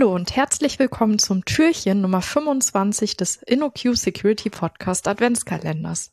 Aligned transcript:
Hallo 0.00 0.14
und 0.14 0.34
herzlich 0.34 0.78
willkommen 0.78 1.18
zum 1.18 1.44
Türchen 1.44 2.00
Nummer 2.00 2.22
25 2.22 3.18
des 3.18 3.36
InnoQ 3.36 3.96
Security 3.96 4.48
Podcast 4.48 5.06
Adventskalenders. 5.08 6.12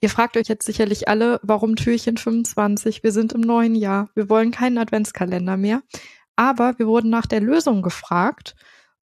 Ihr 0.00 0.10
fragt 0.10 0.36
euch 0.36 0.48
jetzt 0.48 0.66
sicherlich 0.66 1.06
alle, 1.06 1.38
warum 1.44 1.76
Türchen 1.76 2.16
25? 2.16 3.04
Wir 3.04 3.12
sind 3.12 3.32
im 3.32 3.42
neuen 3.42 3.74
Jahr. 3.74 4.08
Wir 4.14 4.28
wollen 4.28 4.50
keinen 4.50 4.78
Adventskalender 4.78 5.56
mehr. 5.56 5.82
Aber 6.34 6.78
wir 6.78 6.86
wurden 6.86 7.10
nach 7.10 7.26
der 7.26 7.40
Lösung 7.40 7.82
gefragt, 7.82 8.56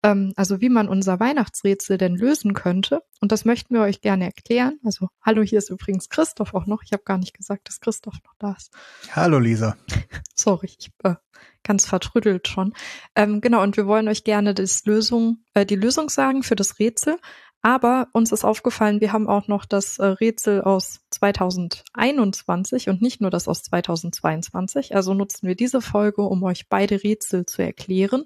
ähm, 0.04 0.34
also 0.36 0.62
wie 0.62 0.70
man 0.70 0.90
unser 0.90 1.20
Weihnachtsrätsel 1.20 1.98
denn 1.98 2.16
lösen 2.16 2.54
könnte. 2.54 3.02
Und 3.22 3.32
das 3.32 3.46
möchten 3.46 3.74
wir 3.74 3.82
euch 3.82 4.02
gerne 4.02 4.26
erklären. 4.26 4.80
Also 4.84 5.10
hallo, 5.22 5.42
hier 5.42 5.58
ist 5.58 5.70
übrigens 5.70 6.10
Christoph 6.10 6.54
auch 6.54 6.66
noch. 6.66 6.84
Ich 6.84 6.94
habe 6.94 7.04
gar 7.04 7.18
nicht 7.18 7.36
gesagt, 7.36 7.68
dass 7.68 7.80
Christoph 7.80 8.18
noch 8.26 8.34
da 8.40 8.54
ist. 8.58 8.72
Hallo 9.12 9.40
Lisa. 9.40 9.76
Sorry, 10.36 10.70
ich 10.78 10.92
äh, 11.04 11.16
ganz 11.64 11.86
vertrüttelt 11.86 12.48
schon. 12.48 12.74
Ähm, 13.16 13.42
genau, 13.42 13.64
und 13.64 13.78
wir 13.78 13.88
wollen 13.88 14.08
euch 14.08 14.24
gerne 14.24 14.54
das 14.54 14.86
Lösung, 14.86 15.44
äh, 15.54 15.66
die 15.66 15.76
Lösung 15.76 16.10
sagen 16.10 16.44
für 16.44 16.56
das 16.56 16.80
Rätsel. 16.80 17.18
Aber 17.64 18.08
uns 18.14 18.32
ist 18.32 18.46
aufgefallen, 18.46 19.02
wir 19.02 19.12
haben 19.12 19.28
auch 19.28 19.48
noch 19.48 19.66
das 19.66 19.98
äh, 19.98 20.06
Rätsel 20.06 20.62
aus 20.62 21.02
2021 21.10 22.88
und 22.88 23.02
nicht 23.02 23.20
nur 23.20 23.32
das 23.32 23.48
aus 23.48 23.64
2022. 23.64 24.96
Also 24.96 25.16
nutzen 25.16 25.48
wir 25.48 25.56
diese 25.56 25.82
Folge, 25.82 26.22
um 26.22 26.44
euch 26.44 26.70
beide 26.70 27.04
Rätsel 27.04 27.46
zu 27.48 27.64
erklären 27.64 28.26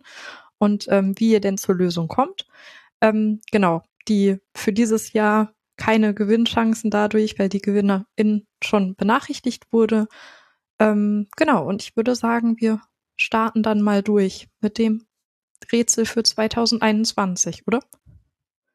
und 0.62 0.86
ähm, 0.90 1.16
wie 1.18 1.32
ihr 1.32 1.42
denn 1.42 1.58
zur 1.58 1.76
Lösung 1.76 2.08
kommt. 2.08 2.46
Ähm, 3.02 3.42
genau, 3.52 3.84
die 4.08 4.38
für 4.56 4.72
dieses 4.72 5.14
Jahr 5.14 5.54
keine 5.76 6.14
Gewinnchancen 6.14 6.92
dadurch, 6.92 7.40
weil 7.40 7.50
die 7.50 7.62
Gewinnerin 7.62 8.46
schon 8.64 8.96
benachrichtigt 8.96 9.74
wurde. 9.74 10.08
Ähm, 10.78 11.28
genau, 11.36 11.68
und 11.68 11.82
ich 11.82 11.96
würde 11.96 12.16
sagen, 12.16 12.58
wir 12.60 12.80
starten 13.16 13.64
dann 13.64 13.82
mal 13.82 14.04
durch 14.04 14.50
mit 14.62 14.78
dem 14.78 15.08
Rätsel 15.72 16.06
für 16.06 16.22
2021, 16.22 17.66
oder? 17.66 17.80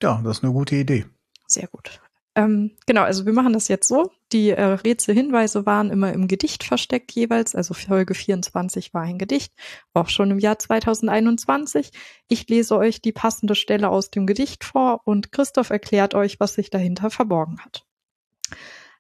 Ja, 0.03 0.21
das 0.25 0.39
ist 0.39 0.45
eine 0.45 0.53
gute 0.53 0.75
Idee. 0.75 1.07
Sehr 1.47 1.69
gut. 1.69 2.01
Ähm, 2.37 2.77
genau, 2.85 3.01
also 3.01 3.25
wir 3.25 3.33
machen 3.33 3.55
das 3.55 3.69
jetzt 3.69 3.89
so. 3.89 4.13
Die 4.31 4.51
äh, 4.51 4.63
Rätselhinweise 4.63 5.65
waren 5.65 5.91
immer 5.91 6.13
im 6.13 6.29
Gedicht 6.29 6.65
versteckt 6.65 7.11
jeweils. 7.13 7.55
Also 7.55 7.73
Folge 7.73 8.15
24 8.15 8.93
war 8.93 9.03
ein 9.03 9.17
Gedicht, 9.17 9.55
auch 9.95 10.11
schon 10.11 10.31
im 10.31 10.39
Jahr 10.39 10.59
2021. 10.59 11.91
Ich 12.29 12.47
lese 12.49 12.77
euch 12.77 13.01
die 13.01 13.13
passende 13.13 13.55
Stelle 13.55 13.89
aus 13.89 14.11
dem 14.11 14.27
Gedicht 14.27 14.65
vor 14.65 15.01
und 15.07 15.33
Christoph 15.33 15.71
erklärt 15.71 16.15
euch, 16.15 16.39
was 16.39 16.53
sich 16.53 16.69
dahinter 16.69 17.09
verborgen 17.09 17.59
hat. 17.65 17.87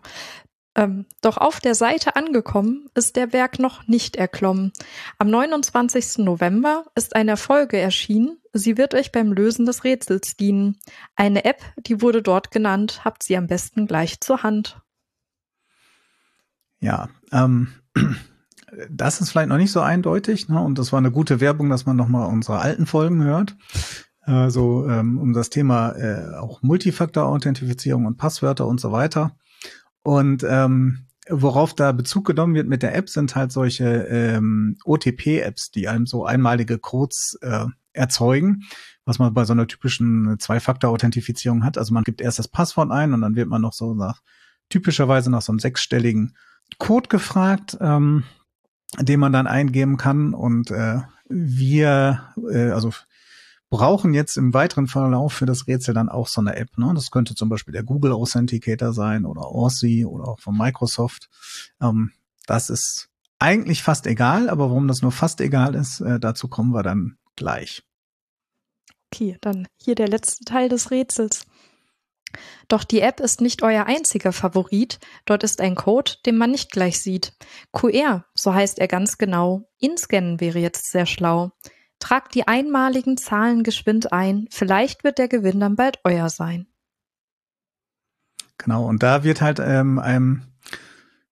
Ähm, 0.77 1.07
doch 1.21 1.37
auf 1.37 1.61
der 1.61 1.75
Seite 1.75 2.17
angekommen 2.17 2.89
ist 2.95 3.17
der 3.17 3.29
Berg 3.29 3.59
noch 3.59 3.87
nicht 3.87 4.17
erklommen. 4.17 4.73
Am 5.19 5.31
29. 5.31 6.19
November 6.19 6.85
ist 6.95 7.15
eine 7.15 7.37
Folge 7.37 7.79
erschienen. 7.79 8.39
Sie 8.53 8.77
wird 8.77 8.95
euch 8.95 9.13
beim 9.13 9.33
Lösen 9.33 9.67
des 9.67 9.85
Rätsels 9.85 10.37
dienen. 10.37 10.79
Eine 11.15 11.45
App, 11.45 11.63
die 11.77 12.03
wurde 12.03 12.23
dort 12.23 12.51
genannt, 12.51 13.05
habt 13.05 13.23
sie 13.23 13.37
am 13.37 13.47
besten 13.47 13.87
gleich 13.87 14.21
zur 14.21 14.43
Hand. 14.43 14.81
Ja, 16.81 17.09
ähm, 17.33 17.69
das 18.91 19.21
ist 19.21 19.31
vielleicht 19.31 19.49
noch 19.49 19.57
nicht 19.57 19.73
so 19.73 19.81
eindeutig, 19.81 20.49
ne? 20.49 20.61
Und 20.61 20.79
das 20.79 20.93
war 20.93 20.99
eine 20.99 21.13
gute 21.13 21.41
Werbung, 21.41 21.71
dass 21.71 21.87
man 21.87 21.97
nochmal 21.97 22.29
unsere 22.29 22.59
alten 22.59 22.87
Folgen 22.87 23.23
hört. 23.23 23.57
Also 24.21 24.89
ähm, 24.89 25.19
um 25.19 25.35
das 25.35 25.51
Thema 25.51 25.91
äh, 25.93 26.37
auch 26.37 26.63
Multifaktor-Authentifizierung 26.63 28.07
und 28.07 28.17
Passwörter 28.17 28.67
und 28.67 28.81
so 28.81 28.91
weiter. 28.91 29.37
Und 30.05 30.45
ähm, 30.49 31.07
worauf 31.29 31.75
da 31.75 31.91
Bezug 31.93 32.27
genommen 32.27 32.55
wird 32.55 32.69
mit 32.69 32.83
der 32.83 32.95
App, 32.95 33.09
sind 33.09 33.35
halt 33.35 33.51
solche 33.51 34.05
ähm, 34.05 34.77
OTP-Apps, 34.85 35.71
die 35.71 35.89
einem 35.89 36.07
so 36.07 36.25
einmalige 36.27 36.79
Codes 36.79 37.39
äh, 37.41 37.67
erzeugen, 37.95 38.65
was 39.07 39.19
man 39.19 39.33
bei 39.33 39.45
so 39.45 39.55
einer 39.55 39.67
typischen 39.67 40.39
Zwei-Faktor-Authentifizierung 40.39 41.65
hat. 41.65 41.79
Also 41.79 41.95
man 41.95 42.05
gibt 42.05 42.21
erst 42.21 42.39
das 42.39 42.49
Passwort 42.49 42.91
ein 42.91 43.15
und 43.15 43.23
dann 43.23 43.35
wird 43.35 43.49
man 43.49 43.63
noch 43.63 43.73
so 43.73 43.95
nach 43.95 44.21
typischerweise 44.69 45.31
nach 45.31 45.43
so 45.43 45.53
einem 45.53 45.59
sechsstelligen 45.59 46.37
Code 46.79 47.09
gefragt, 47.09 47.77
ähm, 47.81 48.25
den 49.01 49.21
man 49.21 49.33
dann 49.33 49.47
eingeben 49.47 49.97
kann. 49.97 50.35
Und 50.35 50.71
äh, 50.71 51.01
wir, 51.29 52.35
äh, 52.51 52.71
also 52.71 52.93
brauchen 53.75 54.15
jetzt 54.15 54.37
im 54.37 54.55
weiteren 54.55 54.87
Verlauf 54.87 55.33
für 55.33 55.47
das 55.47 55.67
Rätsel 55.67 55.95
dann 55.95 56.09
auch 56.09 56.29
so 56.29 56.41
eine 56.41 56.55
App. 56.55 56.79
Ne? 56.79 56.93
Das 56.95 57.11
könnte 57.11 57.35
zum 57.35 57.49
Beispiel 57.49 57.73
der 57.73 57.83
Google 57.83 58.13
Authenticator 58.13 58.93
sein 58.93 59.27
oder 59.27 59.47
Authy 59.47 60.05
oder 60.05 60.29
auch 60.29 60.39
von 60.39 60.57
Microsoft. 60.57 61.29
Ähm, 61.81 62.13
das 62.47 62.71
ist 62.71 63.09
eigentlich 63.41 63.83
fast 63.83 64.07
egal, 64.07 64.49
aber 64.49 64.71
warum 64.71 64.87
das 64.87 65.03
nur 65.03 65.11
fast 65.11 65.41
egal 65.41 65.75
ist, 65.75 66.01
äh, 66.01 66.21
dazu 66.21 66.47
kommen 66.47 66.71
wir 66.71 66.85
dann 66.85 67.17
gleich. 67.35 67.83
Okay, 69.13 69.39
dann 69.41 69.67
hier 69.77 69.97
der 69.97 70.07
letzte 70.07 70.45
Teil 70.45 70.69
des 70.69 70.93
Rätsels. 70.93 71.45
Doch 72.69 72.85
die 72.85 73.01
App 73.01 73.19
ist 73.19 73.41
nicht 73.41 73.65
euer 73.65 73.87
einziger 73.87 74.33
Favorit. 74.33 75.01
Dort 75.25 75.43
ist 75.43 75.61
ein 75.61 75.75
Code, 75.75 76.13
den 76.27 76.37
man 76.37 76.53
nicht 76.53 76.71
gleich 76.71 77.01
sieht. 77.01 77.33
QR, 77.73 78.25
so 78.35 78.55
heißt 78.55 78.79
er 78.79 78.87
ganz 78.87 79.19
genau. 79.19 79.69
Ihn 79.81 79.97
scannen 79.97 80.41
wäre 80.41 80.61
jetzt 80.61 80.93
sehr 80.93 81.07
schlau. 81.07 81.51
Tragt 82.05 82.35
die 82.35 82.47
einmaligen 82.47 83.17
Zahlen 83.17 83.63
geschwind 83.63 84.13
ein, 84.13 84.47
vielleicht 84.51 85.05
wird 85.05 85.17
der 85.17 85.27
Gewinn 85.27 85.59
dann 85.59 85.75
bald 85.75 86.01
euer 86.05 86.29
sein. 86.29 86.67
Genau, 88.59 88.87
und 88.87 89.03
da 89.03 89.25
wird 89.25 89.41
halt 89.41 89.59
ähm, 89.59 89.99
einem 89.99 90.43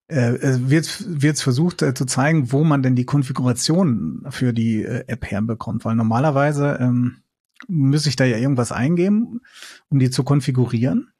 äh, 0.09 0.33
wird 0.41 1.05
wird 1.07 1.39
versucht 1.39 1.83
äh, 1.83 1.93
zu 1.93 2.07
zeigen, 2.07 2.53
wo 2.53 2.65
man 2.65 2.83
denn 2.83 2.97
die 2.97 3.05
Konfiguration 3.05 4.25
für 4.31 4.55
die 4.55 4.83
äh, 4.83 5.05
App 5.09 5.31
herbekommt, 5.31 5.85
weil 5.85 5.95
normalerweise 5.95 6.79
ähm, 6.81 7.19
muss 7.69 8.07
ich 8.07 8.17
da 8.17 8.25
ja 8.25 8.39
irgendwas 8.39 8.73
eingeben, 8.73 9.43
um 9.91 9.99
die 9.99 10.09
zu 10.09 10.25
konfigurieren. 10.25 11.13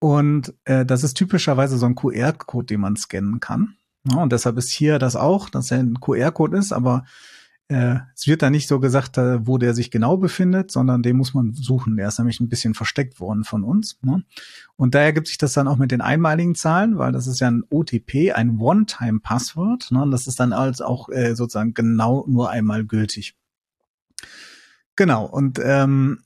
Und 0.00 0.52
äh, 0.64 0.84
das 0.84 1.04
ist 1.04 1.14
typischerweise 1.14 1.78
so 1.78 1.86
ein 1.86 1.94
QR-Code, 1.94 2.66
den 2.66 2.80
man 2.80 2.96
scannen 2.96 3.38
kann. 3.38 3.76
Ja, 4.10 4.20
und 4.20 4.32
deshalb 4.32 4.58
ist 4.58 4.70
hier 4.70 4.98
das 4.98 5.14
auch, 5.14 5.48
dass 5.48 5.70
er 5.70 5.78
ein 5.78 6.00
QR-Code 6.00 6.58
ist, 6.58 6.72
aber 6.72 7.04
äh, 7.04 7.39
es 7.72 8.26
wird 8.26 8.42
da 8.42 8.50
nicht 8.50 8.66
so 8.66 8.80
gesagt, 8.80 9.16
äh, 9.16 9.46
wo 9.46 9.56
der 9.56 9.74
sich 9.74 9.92
genau 9.92 10.16
befindet, 10.16 10.72
sondern 10.72 11.04
den 11.04 11.16
muss 11.16 11.34
man 11.34 11.54
suchen. 11.54 11.96
Der 11.96 12.08
ist 12.08 12.18
nämlich 12.18 12.40
ein 12.40 12.48
bisschen 12.48 12.74
versteckt 12.74 13.20
worden 13.20 13.44
von 13.44 13.62
uns. 13.62 13.98
Ne? 14.02 14.24
Und 14.74 14.96
daher 14.96 15.12
gibt 15.12 15.28
sich 15.28 15.38
das 15.38 15.52
dann 15.52 15.68
auch 15.68 15.76
mit 15.76 15.92
den 15.92 16.00
einmaligen 16.00 16.56
Zahlen, 16.56 16.98
weil 16.98 17.12
das 17.12 17.28
ist 17.28 17.38
ja 17.38 17.48
ein 17.48 17.62
OTP, 17.70 18.32
ein 18.32 18.58
One-Time-Passwort. 18.58 19.92
Ne? 19.92 20.02
Und 20.02 20.10
das 20.10 20.26
ist 20.26 20.40
dann 20.40 20.52
als 20.52 20.80
auch 20.80 21.10
äh, 21.10 21.36
sozusagen 21.36 21.72
genau 21.72 22.24
nur 22.26 22.50
einmal 22.50 22.84
gültig. 22.84 23.36
Genau. 24.96 25.24
Und 25.26 25.60
ähm, 25.62 26.22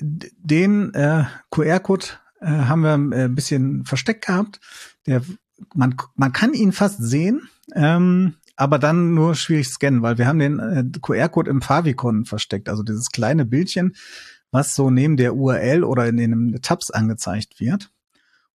den 0.00 0.92
äh, 0.92 1.24
QR-Code 1.50 2.06
äh, 2.40 2.46
haben 2.46 2.82
wir 2.82 3.16
äh, 3.16 3.24
ein 3.24 3.34
bisschen 3.34 3.84
versteckt 3.84 4.26
gehabt. 4.26 4.60
Der, 5.06 5.22
man, 5.74 5.94
man 6.14 6.32
kann 6.32 6.52
ihn 6.52 6.72
fast 6.72 7.02
sehen. 7.02 7.48
Ähm, 7.74 8.34
aber 8.62 8.78
dann 8.78 9.12
nur 9.12 9.34
schwierig 9.34 9.68
scannen, 9.68 10.02
weil 10.02 10.18
wir 10.18 10.28
haben 10.28 10.38
den 10.38 10.60
äh, 10.60 10.84
QR-Code 11.00 11.50
im 11.50 11.62
Favicon 11.62 12.24
versteckt, 12.24 12.68
also 12.68 12.84
dieses 12.84 13.10
kleine 13.10 13.44
Bildchen, 13.44 13.96
was 14.52 14.76
so 14.76 14.88
neben 14.88 15.16
der 15.16 15.34
URL 15.34 15.82
oder 15.82 16.06
in 16.06 16.16
den 16.16 16.60
Tabs 16.62 16.92
angezeigt 16.92 17.58
wird. 17.58 17.90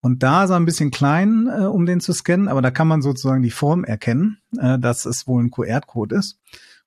Und 0.01 0.21
da 0.21 0.44
ist 0.44 0.50
er 0.50 0.57
ein 0.57 0.65
bisschen 0.65 0.91
klein, 0.91 1.47
äh, 1.47 1.63
um 1.63 1.85
den 1.85 2.01
zu 2.01 2.11
scannen, 2.11 2.50
aber 2.50 2.61
da 2.61 2.69
kann 2.69 2.89
man 2.89 3.01
sozusagen 3.01 3.44
die 3.44 3.50
Form 3.50 3.85
erkennen, 3.85 4.39
äh, 4.57 4.77
dass 4.77 5.05
es 5.05 5.25
wohl 5.25 5.41
ein 5.41 5.51
QR-Code 5.51 6.17
ist. 6.17 6.38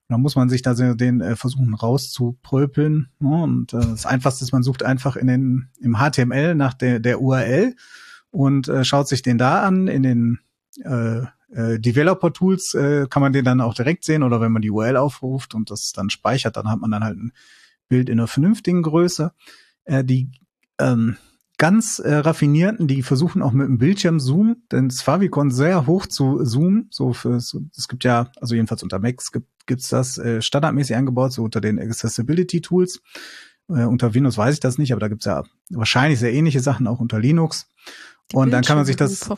Und 0.09 0.13
da 0.13 0.19
muss 0.19 0.37
man 0.37 0.51
sich 0.51 0.61
da 0.61 0.75
den 0.75 1.23
äh, 1.23 1.37
versuchen 1.37 1.73
rauszupröpeln. 1.73 3.09
Ne? 3.19 3.43
Und 3.43 3.73
äh, 3.73 3.79
das 3.79 4.05
Einfachste 4.05 4.45
ist, 4.45 4.53
man 4.53 4.63
sucht 4.63 4.83
einfach 4.83 5.17
in 5.17 5.27
den, 5.27 5.69
im 5.81 5.97
HTML 5.97 6.55
nach 6.55 6.75
der, 6.75 7.01
der 7.01 7.23
URL 7.23 7.75
und 8.31 8.69
äh, 8.69 8.85
schaut 8.85 9.09
sich 9.09 9.23
den 9.23 9.39
da 9.39 9.63
an 9.63 9.89
in 9.89 10.03
den 10.03 10.39
äh, 10.85 11.23
äh, 11.51 11.79
Developer-Tools 11.79 12.75
äh, 12.75 13.07
kann 13.09 13.23
man 13.23 13.33
den 13.33 13.45
dann 13.45 13.61
auch 13.61 13.75
direkt 13.75 14.05
sehen 14.05 14.23
oder 14.23 14.41
wenn 14.41 14.53
man 14.53 14.63
die 14.63 14.71
URL 14.71 14.97
aufruft 14.97 15.55
und 15.55 15.71
das 15.71 15.93
dann 15.93 16.11
speichert, 16.11 16.57
dann 16.57 16.69
hat 16.69 16.81
man 16.81 16.91
dann 16.91 17.05
halt 17.05 17.19
ein 17.19 17.33
Bild 17.89 18.09
in 18.09 18.19
einer 18.19 18.29
vernünftigen 18.29 18.83
Größe. 18.83 19.33
Äh, 19.85 20.05
die 20.05 20.31
ähm, 20.79 21.17
ganz 21.59 21.99
äh, 21.99 22.15
raffinierten, 22.15 22.89
die 22.89 23.03
versuchen 23.03 23.43
auch 23.43 23.53
mit 23.53 23.69
dem 23.69 23.79
Bildschirm-Zoom, 23.79 24.65
denn 24.73 24.89
das 24.89 25.03
Favicon 25.03 25.51
sehr 25.51 25.87
hoch 25.87 26.07
zu 26.07 26.45
zoomen. 26.45 26.89
So 26.91 27.13
für 27.13 27.41
so, 27.41 27.61
es 27.77 27.89
gibt 27.89 28.05
ja, 28.05 28.31
also 28.41 28.55
jedenfalls 28.55 28.83
unter 28.83 28.99
Macs 28.99 29.33
gibt 29.33 29.49
gibt's 29.67 29.89
das 29.89 30.17
äh, 30.19 30.41
standardmäßig 30.41 30.97
eingebaut, 30.97 31.33
so 31.33 31.43
unter 31.43 31.61
den 31.61 31.79
Accessibility 31.79 32.61
Tools. 32.61 33.01
Äh, 33.69 33.85
unter 33.85 34.15
Windows 34.15 34.39
weiß 34.39 34.55
ich 34.55 34.61
das 34.61 34.79
nicht, 34.79 34.93
aber 34.93 35.01
da 35.01 35.09
gibt's 35.09 35.27
ja 35.27 35.43
wahrscheinlich 35.71 36.19
sehr 36.19 36.33
ähnliche 36.33 36.61
Sachen 36.61 36.87
auch 36.87 37.01
unter 37.01 37.19
Linux. 37.19 37.69
Die 38.31 38.37
und 38.37 38.51
dann 38.51 38.65
kann 38.65 38.77
man 38.77 38.87
sich 38.87 38.97
das 38.97 39.29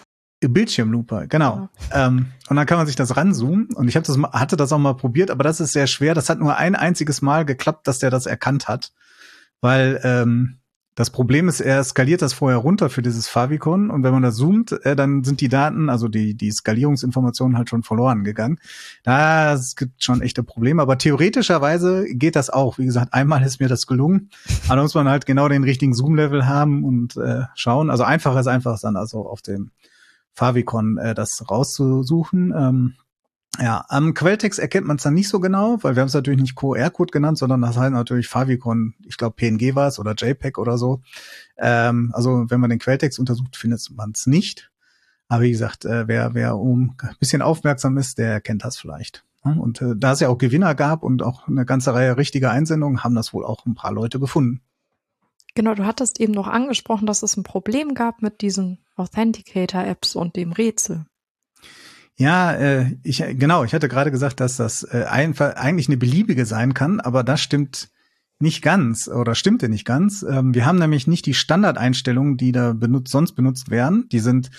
Bildschirmlupe, 0.40 1.26
genau. 1.28 1.68
Ja. 1.90 2.06
Ähm, 2.06 2.26
und 2.48 2.56
dann 2.56 2.66
kann 2.66 2.78
man 2.78 2.86
sich 2.86 2.96
das 2.96 3.16
ranzoomen. 3.16 3.68
Und 3.74 3.88
ich 3.88 3.96
habe 3.96 4.06
das 4.06 4.16
hatte 4.32 4.56
das 4.56 4.72
auch 4.72 4.78
mal 4.78 4.94
probiert, 4.94 5.30
aber 5.30 5.42
das 5.42 5.60
ist 5.60 5.72
sehr 5.72 5.86
schwer. 5.86 6.14
Das 6.14 6.28
hat 6.28 6.38
nur 6.38 6.56
ein 6.56 6.76
einziges 6.76 7.22
Mal 7.22 7.44
geklappt, 7.44 7.88
dass 7.88 7.98
der 7.98 8.10
das 8.10 8.26
erkannt 8.26 8.68
hat, 8.68 8.92
weil 9.60 10.00
ähm, 10.04 10.58
das 10.98 11.10
Problem 11.10 11.48
ist, 11.48 11.60
er 11.60 11.84
skaliert 11.84 12.22
das 12.22 12.32
vorher 12.32 12.58
runter 12.58 12.90
für 12.90 13.02
dieses 13.02 13.28
Favicon 13.28 13.88
und 13.88 14.02
wenn 14.02 14.12
man 14.12 14.24
da 14.24 14.32
zoomt, 14.32 14.72
äh, 14.84 14.96
dann 14.96 15.22
sind 15.22 15.40
die 15.40 15.48
Daten, 15.48 15.90
also 15.90 16.08
die 16.08 16.34
die 16.34 16.50
Skalierungsinformationen 16.50 17.56
halt 17.56 17.68
schon 17.68 17.84
verloren 17.84 18.24
gegangen. 18.24 18.58
Das 19.04 19.76
gibt 19.76 20.02
schon 20.02 20.22
echte 20.22 20.42
Probleme, 20.42 20.82
aber 20.82 20.98
theoretischerweise 20.98 22.04
geht 22.08 22.34
das 22.34 22.50
auch. 22.50 22.78
Wie 22.78 22.84
gesagt, 22.84 23.14
einmal 23.14 23.44
ist 23.44 23.60
mir 23.60 23.68
das 23.68 23.86
gelungen, 23.86 24.30
aber 24.66 24.74
da 24.74 24.82
muss 24.82 24.94
man 24.96 25.08
halt 25.08 25.24
genau 25.24 25.48
den 25.48 25.62
richtigen 25.62 25.94
Zoom-Level 25.94 26.48
haben 26.48 26.82
und 26.84 27.16
äh, 27.16 27.42
schauen. 27.54 27.90
Also 27.90 28.02
einfacher 28.02 28.40
ist 28.40 28.48
einfach 28.48 28.80
dann 28.80 28.96
also 28.96 29.24
auf 29.24 29.40
dem 29.40 29.70
Favicon 30.38 30.98
äh, 30.98 31.14
das 31.14 31.50
rauszusuchen. 31.50 32.54
Ähm, 32.56 32.94
ja, 33.60 33.84
am 33.88 34.14
Quelltext 34.14 34.60
erkennt 34.60 34.86
man 34.86 34.98
es 34.98 35.02
dann 35.02 35.14
nicht 35.14 35.28
so 35.28 35.40
genau, 35.40 35.78
weil 35.82 35.96
wir 35.96 36.02
haben 36.02 36.06
es 36.06 36.14
natürlich 36.14 36.40
nicht 36.40 36.54
QR-Code 36.54 37.10
genannt, 37.10 37.38
sondern 37.38 37.60
das 37.60 37.76
heißt 37.76 37.92
natürlich 37.92 38.28
Favicon, 38.28 38.94
ich 39.04 39.16
glaube 39.16 39.34
PNG 39.34 39.74
war 39.74 39.88
es 39.88 39.98
oder 39.98 40.14
JPEG 40.14 40.58
oder 40.58 40.78
so. 40.78 41.00
Ähm, 41.56 42.12
also 42.14 42.46
wenn 42.48 42.60
man 42.60 42.70
den 42.70 42.78
Quelltext 42.78 43.18
untersucht, 43.18 43.56
findet 43.56 43.90
man 43.96 44.12
es 44.12 44.26
nicht. 44.28 44.70
Aber 45.26 45.42
wie 45.42 45.50
gesagt, 45.50 45.84
äh, 45.84 46.06
wer, 46.06 46.34
wer 46.34 46.56
um 46.56 46.94
ein 47.02 47.16
bisschen 47.18 47.42
aufmerksam 47.42 47.98
ist, 47.98 48.18
der 48.18 48.40
kennt 48.40 48.64
das 48.64 48.78
vielleicht. 48.78 49.24
Und 49.42 49.80
äh, 49.80 49.94
da 49.96 50.12
es 50.12 50.20
ja 50.20 50.28
auch 50.28 50.36
Gewinner 50.36 50.74
gab 50.74 51.02
und 51.02 51.22
auch 51.22 51.48
eine 51.48 51.64
ganze 51.64 51.94
Reihe 51.94 52.16
richtiger 52.16 52.50
Einsendungen, 52.50 53.02
haben 53.02 53.14
das 53.14 53.32
wohl 53.32 53.44
auch 53.44 53.64
ein 53.66 53.74
paar 53.74 53.92
Leute 53.92 54.20
gefunden. 54.20 54.60
Genau, 55.54 55.74
du 55.74 55.86
hattest 55.86 56.20
eben 56.20 56.32
noch 56.32 56.48
angesprochen, 56.48 57.06
dass 57.06 57.22
es 57.22 57.36
ein 57.36 57.44
Problem 57.44 57.94
gab 57.94 58.20
mit 58.20 58.42
diesen 58.42 58.78
Authenticator-Apps 58.98 60.16
und 60.16 60.36
dem 60.36 60.52
Rätsel. 60.52 61.06
Ja, 62.16 62.52
äh, 62.52 62.96
ich 63.04 63.18
genau, 63.18 63.62
ich 63.62 63.74
hatte 63.74 63.88
gerade 63.88 64.10
gesagt, 64.10 64.40
dass 64.40 64.56
das 64.56 64.82
äh, 64.82 65.04
einfach 65.08 65.54
eigentlich 65.54 65.88
eine 65.88 65.96
beliebige 65.96 66.46
sein 66.46 66.74
kann, 66.74 66.98
aber 66.98 67.22
das 67.22 67.40
stimmt 67.40 67.90
nicht 68.40 68.62
ganz 68.62 69.08
oder 69.08 69.34
stimmte 69.34 69.68
nicht 69.68 69.84
ganz. 69.84 70.24
Ähm, 70.28 70.54
wir 70.54 70.66
haben 70.66 70.78
nämlich 70.78 71.06
nicht 71.06 71.26
die 71.26 71.34
Standardeinstellungen, 71.34 72.36
die 72.36 72.52
da 72.52 72.72
benutzt, 72.72 73.12
sonst 73.12 73.32
benutzt 73.32 73.70
werden. 73.70 74.08
Die 74.10 74.20
sind, 74.20 74.50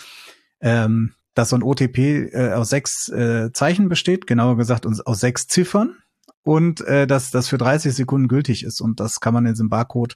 ähm, 0.61 1.13
dass 1.33 1.49
so 1.49 1.57
ein 1.57 1.63
OTP 1.63 1.97
äh, 2.33 2.53
aus 2.53 2.69
sechs 2.69 3.09
äh, 3.09 3.51
Zeichen 3.53 3.89
besteht, 3.89 4.25
genauer 4.27 4.57
gesagt 4.57 4.85
aus 4.85 5.19
sechs 5.19 5.47
Ziffern 5.47 5.95
und 6.43 6.81
äh, 6.81 7.07
dass 7.07 7.31
das 7.31 7.47
für 7.49 7.57
30 7.57 7.93
Sekunden 7.93 8.27
gültig 8.27 8.63
ist 8.63 8.81
und 8.81 8.99
das 8.99 9.19
kann 9.19 9.33
man 9.33 9.45
in 9.45 9.53
diesem 9.53 9.69
Barcode 9.69 10.15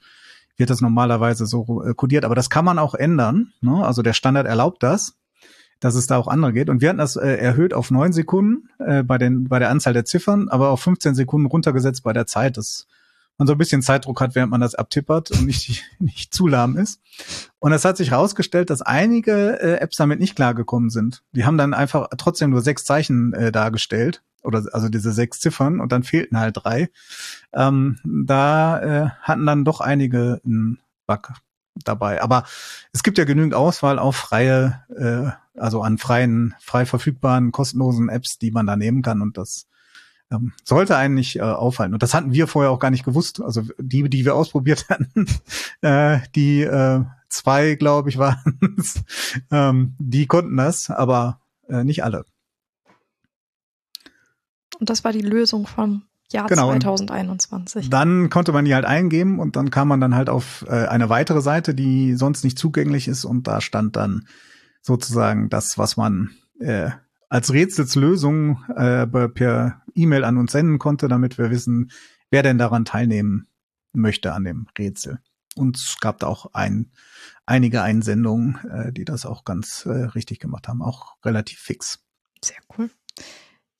wird 0.56 0.70
das 0.70 0.80
normalerweise 0.80 1.46
so 1.46 1.82
äh, 1.84 1.94
kodiert. 1.94 2.24
Aber 2.24 2.34
das 2.34 2.50
kann 2.50 2.64
man 2.64 2.78
auch 2.78 2.94
ändern. 2.94 3.52
Ne? 3.60 3.84
Also 3.84 4.02
der 4.02 4.12
Standard 4.12 4.46
erlaubt 4.46 4.82
das, 4.82 5.16
dass 5.80 5.94
es 5.94 6.06
da 6.06 6.16
auch 6.16 6.28
andere 6.28 6.52
geht. 6.52 6.70
Und 6.70 6.80
wir 6.80 6.88
hatten 6.88 6.98
das 6.98 7.16
äh, 7.16 7.36
erhöht 7.36 7.74
auf 7.74 7.90
neun 7.90 8.12
Sekunden 8.12 8.68
äh, 8.78 9.02
bei, 9.02 9.18
den, 9.18 9.48
bei 9.48 9.58
der 9.58 9.70
Anzahl 9.70 9.92
der 9.92 10.04
Ziffern, 10.04 10.48
aber 10.48 10.70
auf 10.70 10.80
15 10.80 11.14
Sekunden 11.14 11.46
runtergesetzt 11.46 12.02
bei 12.02 12.12
der 12.12 12.26
Zeit, 12.26 12.56
dass 12.56 12.86
man 13.38 13.46
so 13.46 13.54
ein 13.54 13.58
bisschen 13.58 13.82
Zeitdruck 13.82 14.20
hat, 14.20 14.34
während 14.34 14.50
man 14.50 14.60
das 14.60 14.74
abtippert 14.74 15.30
und 15.30 15.46
nicht, 15.46 15.84
nicht 15.98 16.32
zu 16.32 16.46
lahm 16.46 16.76
ist. 16.76 17.00
Und 17.58 17.72
es 17.72 17.84
hat 17.84 17.96
sich 17.96 18.10
herausgestellt, 18.10 18.70
dass 18.70 18.82
einige 18.82 19.60
äh, 19.60 19.80
Apps 19.80 19.96
damit 19.96 20.20
nicht 20.20 20.36
klargekommen 20.36 20.90
sind. 20.90 21.22
Die 21.32 21.44
haben 21.44 21.58
dann 21.58 21.74
einfach 21.74 22.08
trotzdem 22.16 22.50
nur 22.50 22.62
sechs 22.62 22.84
Zeichen 22.84 23.32
äh, 23.32 23.52
dargestellt 23.52 24.22
oder 24.42 24.62
also 24.72 24.88
diese 24.88 25.12
sechs 25.12 25.40
Ziffern 25.40 25.80
und 25.80 25.90
dann 25.90 26.02
fehlten 26.02 26.38
halt 26.38 26.56
drei. 26.62 26.90
Ähm, 27.52 27.98
da 28.04 28.80
äh, 28.80 29.10
hatten 29.22 29.46
dann 29.46 29.64
doch 29.64 29.80
einige 29.80 30.40
einen 30.44 30.78
Bug 31.06 31.32
dabei. 31.74 32.22
Aber 32.22 32.44
es 32.92 33.02
gibt 33.02 33.18
ja 33.18 33.24
genügend 33.24 33.54
Auswahl 33.54 33.98
auf 33.98 34.16
freie, 34.16 34.84
äh, 34.96 35.58
also 35.58 35.82
an 35.82 35.98
freien, 35.98 36.54
frei 36.60 36.86
verfügbaren, 36.86 37.52
kostenlosen 37.52 38.08
Apps, 38.08 38.38
die 38.38 38.50
man 38.50 38.66
da 38.66 38.76
nehmen 38.76 39.02
kann 39.02 39.22
und 39.22 39.38
das 39.38 39.66
ähm, 40.30 40.52
sollte 40.64 40.96
einen 40.96 41.14
nicht 41.14 41.36
äh, 41.36 41.42
auffallen. 41.42 41.94
Und 41.94 42.02
das 42.02 42.14
hatten 42.14 42.32
wir 42.32 42.46
vorher 42.46 42.70
auch 42.70 42.78
gar 42.78 42.90
nicht 42.90 43.04
gewusst. 43.04 43.42
Also 43.42 43.62
die, 43.78 44.08
die 44.08 44.24
wir 44.24 44.34
ausprobiert 44.34 44.86
hatten, 44.90 45.26
äh, 45.80 46.20
die 46.34 46.62
äh, 46.62 47.04
zwei, 47.28 47.74
glaube 47.74 48.08
ich, 48.08 48.18
waren 48.18 48.78
ähm, 49.50 49.94
die 49.98 50.26
konnten 50.26 50.56
das, 50.56 50.90
aber 50.90 51.40
äh, 51.68 51.84
nicht 51.84 52.04
alle. 52.04 52.24
Und 54.78 54.90
das 54.90 55.04
war 55.04 55.12
die 55.12 55.20
Lösung 55.20 55.66
vom 55.66 56.02
Jahr 56.32 56.48
genau, 56.48 56.70
2021. 56.70 57.90
Dann 57.90 58.30
konnte 58.30 58.52
man 58.52 58.64
die 58.64 58.74
halt 58.74 58.84
eingeben 58.84 59.38
und 59.38 59.56
dann 59.56 59.70
kam 59.70 59.88
man 59.88 60.00
dann 60.00 60.14
halt 60.14 60.28
auf 60.28 60.64
äh, 60.68 60.86
eine 60.86 61.08
weitere 61.08 61.40
Seite, 61.40 61.74
die 61.74 62.14
sonst 62.14 62.44
nicht 62.44 62.58
zugänglich 62.58 63.08
ist 63.08 63.24
und 63.24 63.46
da 63.46 63.60
stand 63.60 63.96
dann 63.96 64.26
sozusagen 64.80 65.48
das, 65.48 65.78
was 65.78 65.96
man 65.96 66.30
äh, 66.60 66.90
als 67.28 67.52
Rätselslösung 67.52 68.64
äh, 68.76 69.06
per 69.06 69.82
E-Mail 69.94 70.24
an 70.24 70.38
uns 70.38 70.52
senden 70.52 70.78
konnte, 70.78 71.08
damit 71.08 71.38
wir 71.38 71.50
wissen, 71.50 71.90
wer 72.30 72.42
denn 72.42 72.58
daran 72.58 72.84
teilnehmen 72.84 73.48
möchte 73.92 74.32
an 74.32 74.44
dem 74.44 74.66
Rätsel. 74.78 75.20
Und 75.56 75.76
es 75.76 75.98
gab 76.00 76.18
da 76.18 76.26
auch 76.26 76.52
ein, 76.52 76.90
einige 77.46 77.82
Einsendungen, 77.82 78.58
äh, 78.68 78.92
die 78.92 79.04
das 79.04 79.24
auch 79.24 79.44
ganz 79.44 79.86
äh, 79.86 79.90
richtig 79.90 80.40
gemacht 80.40 80.68
haben, 80.68 80.82
auch 80.82 81.16
relativ 81.24 81.60
fix. 81.60 82.00
Sehr 82.42 82.58
cool. 82.76 82.90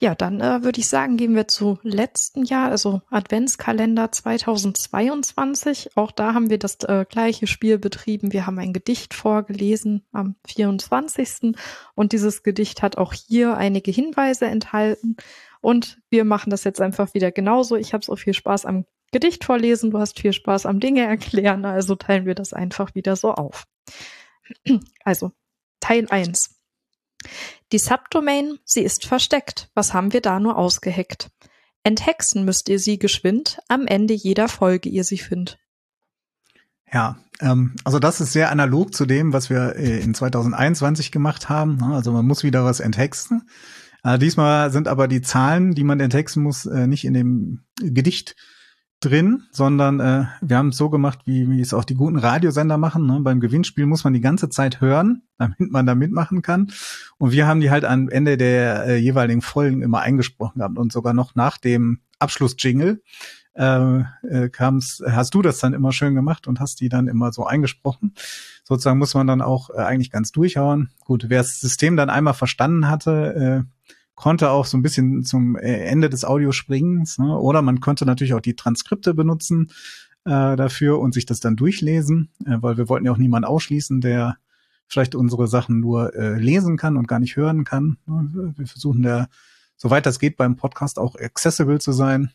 Ja, 0.04 0.14
dann 0.14 0.42
äh, 0.42 0.62
würde 0.62 0.80
ich 0.80 0.88
sagen, 0.90 1.16
gehen 1.16 1.34
wir 1.34 1.49
zu 1.49 1.78
letzten 1.82 2.44
Jahr, 2.44 2.70
also 2.70 3.00
Adventskalender 3.08 4.12
2022. 4.12 5.96
Auch 5.96 6.12
da 6.12 6.34
haben 6.34 6.50
wir 6.50 6.58
das 6.58 6.76
äh, 6.84 7.06
gleiche 7.08 7.46
Spiel 7.46 7.78
betrieben. 7.78 8.30
Wir 8.30 8.46
haben 8.46 8.58
ein 8.58 8.75
Gedicht 8.75 9.14
vorgelesen 9.14 10.04
am 10.12 10.37
24. 10.46 11.56
Und 11.94 12.12
dieses 12.12 12.42
Gedicht 12.42 12.82
hat 12.82 12.99
auch 12.99 13.14
hier 13.14 13.56
einige 13.56 13.90
Hinweise 13.90 14.44
enthalten. 14.44 15.16
Und 15.62 16.02
wir 16.11 16.26
machen 16.26 16.50
das 16.50 16.64
jetzt 16.64 16.82
einfach 16.82 17.14
wieder 17.14 17.32
genauso. 17.32 17.75
Ich 17.75 17.94
habe 17.94 18.04
so 18.04 18.14
viel 18.14 18.34
Spaß 18.34 18.66
am 18.66 18.84
Gedicht 19.11 19.42
vorlesen, 19.42 19.90
du 19.90 20.00
hast 20.00 20.20
viel 20.20 20.34
Spaß 20.34 20.66
am 20.66 20.80
Dinge 20.80 21.06
erklären, 21.06 21.64
also 21.64 21.94
teilen 21.94 22.26
wir 22.26 22.34
das 22.34 22.52
einfach 22.52 22.94
wieder 22.94 23.16
so 23.16 23.32
auf. 23.32 23.64
Also, 25.02 25.32
Teil 25.80 26.06
1. 26.11 26.53
Die 27.73 27.78
Subdomain, 27.78 28.59
sie 28.64 28.83
ist 28.83 29.07
versteckt. 29.07 29.71
Was 29.75 29.95
haben 29.95 30.12
wir 30.12 30.21
da 30.21 30.40
nur 30.40 30.57
ausgeheckt? 30.57 31.31
Enthexen 31.83 32.45
müsst 32.45 32.69
ihr 32.69 32.78
sie 32.78 32.99
geschwind, 32.99 33.59
am 33.69 33.87
Ende 33.87 34.14
jeder 34.14 34.49
Folge 34.49 34.88
ihr 34.88 35.04
sie 35.04 35.19
findet. 35.19 35.59
Ja, 36.90 37.19
ähm, 37.40 37.75
also 37.85 37.99
das 37.99 38.21
ist 38.21 38.33
sehr 38.33 38.50
analog 38.50 38.95
zu 38.95 39.04
dem, 39.04 39.33
was 39.33 39.50
wir 39.50 39.76
äh, 39.76 40.00
in 40.00 40.14
2021 40.14 41.11
gemacht 41.11 41.49
haben. 41.49 41.76
Ne? 41.76 41.95
Also 41.95 42.12
man 42.12 42.25
muss 42.25 42.45
wieder 42.45 42.64
was 42.64 42.81
enthexen. 42.81 43.49
Äh, 44.04 44.19
diesmal 44.19 44.71
sind 44.71 44.87
aber 44.87 45.09
die 45.09 45.23
Zahlen, 45.23 45.75
die 45.75 45.85
man 45.85 46.00
entexten 46.00 46.43
muss, 46.43 46.66
äh, 46.66 46.87
nicht 46.87 47.04
in 47.04 47.14
dem 47.14 47.64
Gedicht 47.81 48.37
drin, 49.01 49.43
sondern 49.51 50.01
äh, 50.01 50.25
wir 50.41 50.57
haben 50.57 50.69
es 50.69 50.77
so 50.77 50.89
gemacht, 50.89 51.21
wie, 51.27 51.49
wie 51.51 51.61
es 51.61 51.75
auch 51.75 51.85
die 51.85 51.95
guten 51.95 52.17
Radiosender 52.17 52.79
machen. 52.79 53.07
Ne? 53.07 53.21
Beim 53.21 53.41
Gewinnspiel 53.41 53.87
muss 53.87 54.05
man 54.05 54.15
die 54.15 54.21
ganze 54.21 54.49
Zeit 54.49 54.81
hören, 54.81 55.23
damit 55.39 55.71
man 55.73 55.87
da 55.87 55.95
mitmachen 55.95 56.41
kann. 56.41 56.73
Und 57.19 57.33
wir 57.33 57.47
haben 57.47 57.61
die 57.61 57.71
halt 57.71 57.85
am 57.85 58.09
Ende 58.09 58.37
der 58.37 58.87
äh, 58.87 58.97
jeweiligen 58.97 59.43
Folgen 59.43 59.83
immer 59.83 60.01
eingesprochen 60.01 60.59
gehabt 60.59 60.79
und 60.79 60.93
sogar 60.93 61.13
noch 61.13 61.35
nach 61.35 61.59
dem 61.59 62.01
Abschlussjingle 62.19 63.03
äh, 63.55 64.01
äh, 64.29 64.49
kam's, 64.51 65.03
hast 65.07 65.35
du 65.35 65.43
das 65.43 65.59
dann 65.59 65.75
immer 65.75 65.93
schön 65.93 66.15
gemacht 66.15 66.47
und 66.47 66.61
hast 66.61 66.81
die 66.81 66.89
dann 66.89 67.09
immer 67.09 67.33
so 67.33 67.47
eingesprochen. 67.47 68.15
Sozusagen 68.65 68.99
muss 68.99 69.15
man 69.15 69.27
dann 69.27 69.43
auch 69.43 69.71
äh, 69.71 69.75
eigentlich 69.75 70.11
ganz 70.11 70.33
durchhauen. 70.33 70.91
Gut, 71.05 71.27
wer 71.29 71.39
das 71.39 71.61
System 71.61 71.97
dann 71.97 72.11
einmal 72.11 72.35
verstanden 72.35 72.89
hatte, 72.89 73.65
äh, 73.65 73.94
konnte 74.14 74.50
auch 74.50 74.66
so 74.66 74.76
ein 74.76 74.83
bisschen 74.83 75.25
zum 75.25 75.56
äh, 75.56 75.85
Ende 75.85 76.09
des 76.09 76.25
Audiospringens, 76.25 77.18
ne? 77.18 77.37
oder 77.38 77.62
man 77.62 77.80
konnte 77.80 78.06
natürlich 78.06 78.35
auch 78.35 78.40
die 78.40 78.56
Transkripte 78.56 79.14
benutzen 79.14 79.71
äh, 80.25 80.56
dafür 80.56 81.00
und 81.00 81.14
sich 81.14 81.26
das 81.26 81.40
dann 81.40 81.56
durchlesen, 81.56 82.30
äh, 82.47 82.56
weil 82.61 82.76
wir 82.76 82.88
wollten 82.88 83.06
ja 83.06 83.12
auch 83.12 83.18
niemanden 83.18 83.49
ausschließen, 83.49 84.00
der 84.00 84.37
vielleicht 84.87 85.14
unsere 85.14 85.49
Sachen 85.49 85.80
nur 85.80 86.14
äh, 86.14 86.38
lesen 86.38 86.76
kann 86.76 86.97
und 86.97 87.09
gar 87.09 87.18
nicht 87.18 87.37
hören 87.37 87.64
kann. 87.64 87.99
Ne? 88.06 88.54
Wir 88.56 88.66
versuchen 88.66 89.02
da, 89.02 89.28
soweit 89.76 90.06
das 90.06 90.18
geht, 90.18 90.37
beim 90.37 90.56
Podcast 90.56 90.99
auch 90.99 91.16
accessible 91.16 91.80
zu 91.80 91.92
sein. 91.92 92.30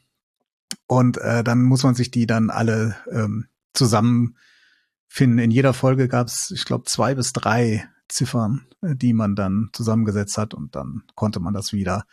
Und 0.88 1.17
äh, 1.17 1.43
dann 1.43 1.63
muss 1.63 1.83
man 1.83 1.95
sich 1.95 2.12
die 2.12 2.25
dann 2.25 2.50
alle 2.50 2.95
ähm, 3.12 3.45
zusammenfinden. 3.74 5.39
In 5.39 5.51
jeder 5.51 5.74
Folge 5.74 6.07
gab 6.07 6.27
es, 6.27 6.51
ich 6.51 6.65
glaube, 6.65 6.86
zwei 6.86 7.15
bis 7.15 7.33
drei 7.33 7.88
Ziffern, 8.10 8.66
äh, 8.82 8.96
die 8.96 9.13
man 9.13 9.36
dann 9.36 9.70
zusammengesetzt 9.74 10.38
hat 10.38 10.54
und 10.54 10.75
dann 10.75 11.04
konnte 11.16 11.39
man 11.39 11.54
das 11.54 11.74
wieder 11.74 12.06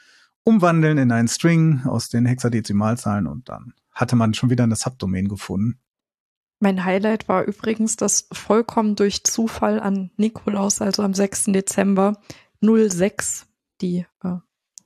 umwandeln 0.44 0.98
in 0.98 1.10
einen 1.10 1.28
String 1.28 1.82
aus 1.86 2.08
den 2.08 2.24
Hexadezimalzahlen 2.24 3.26
und 3.26 3.48
dann 3.48 3.74
hatte 3.90 4.14
man 4.14 4.34
schon 4.34 4.50
wieder 4.50 4.64
eine 4.64 4.76
Subdomain 4.76 5.28
gefunden. 5.28 5.80
Mein 6.60 6.84
Highlight 6.84 7.28
war 7.28 7.44
übrigens, 7.44 7.96
dass 7.96 8.28
vollkommen 8.32 8.96
durch 8.96 9.24
Zufall 9.24 9.80
an 9.80 10.10
Nikolaus, 10.16 10.80
also 10.80 11.02
am 11.02 11.12
6. 11.12 11.46
Dezember 11.46 12.14
06, 12.62 13.46
die, 13.80 14.06
äh, 14.22 14.36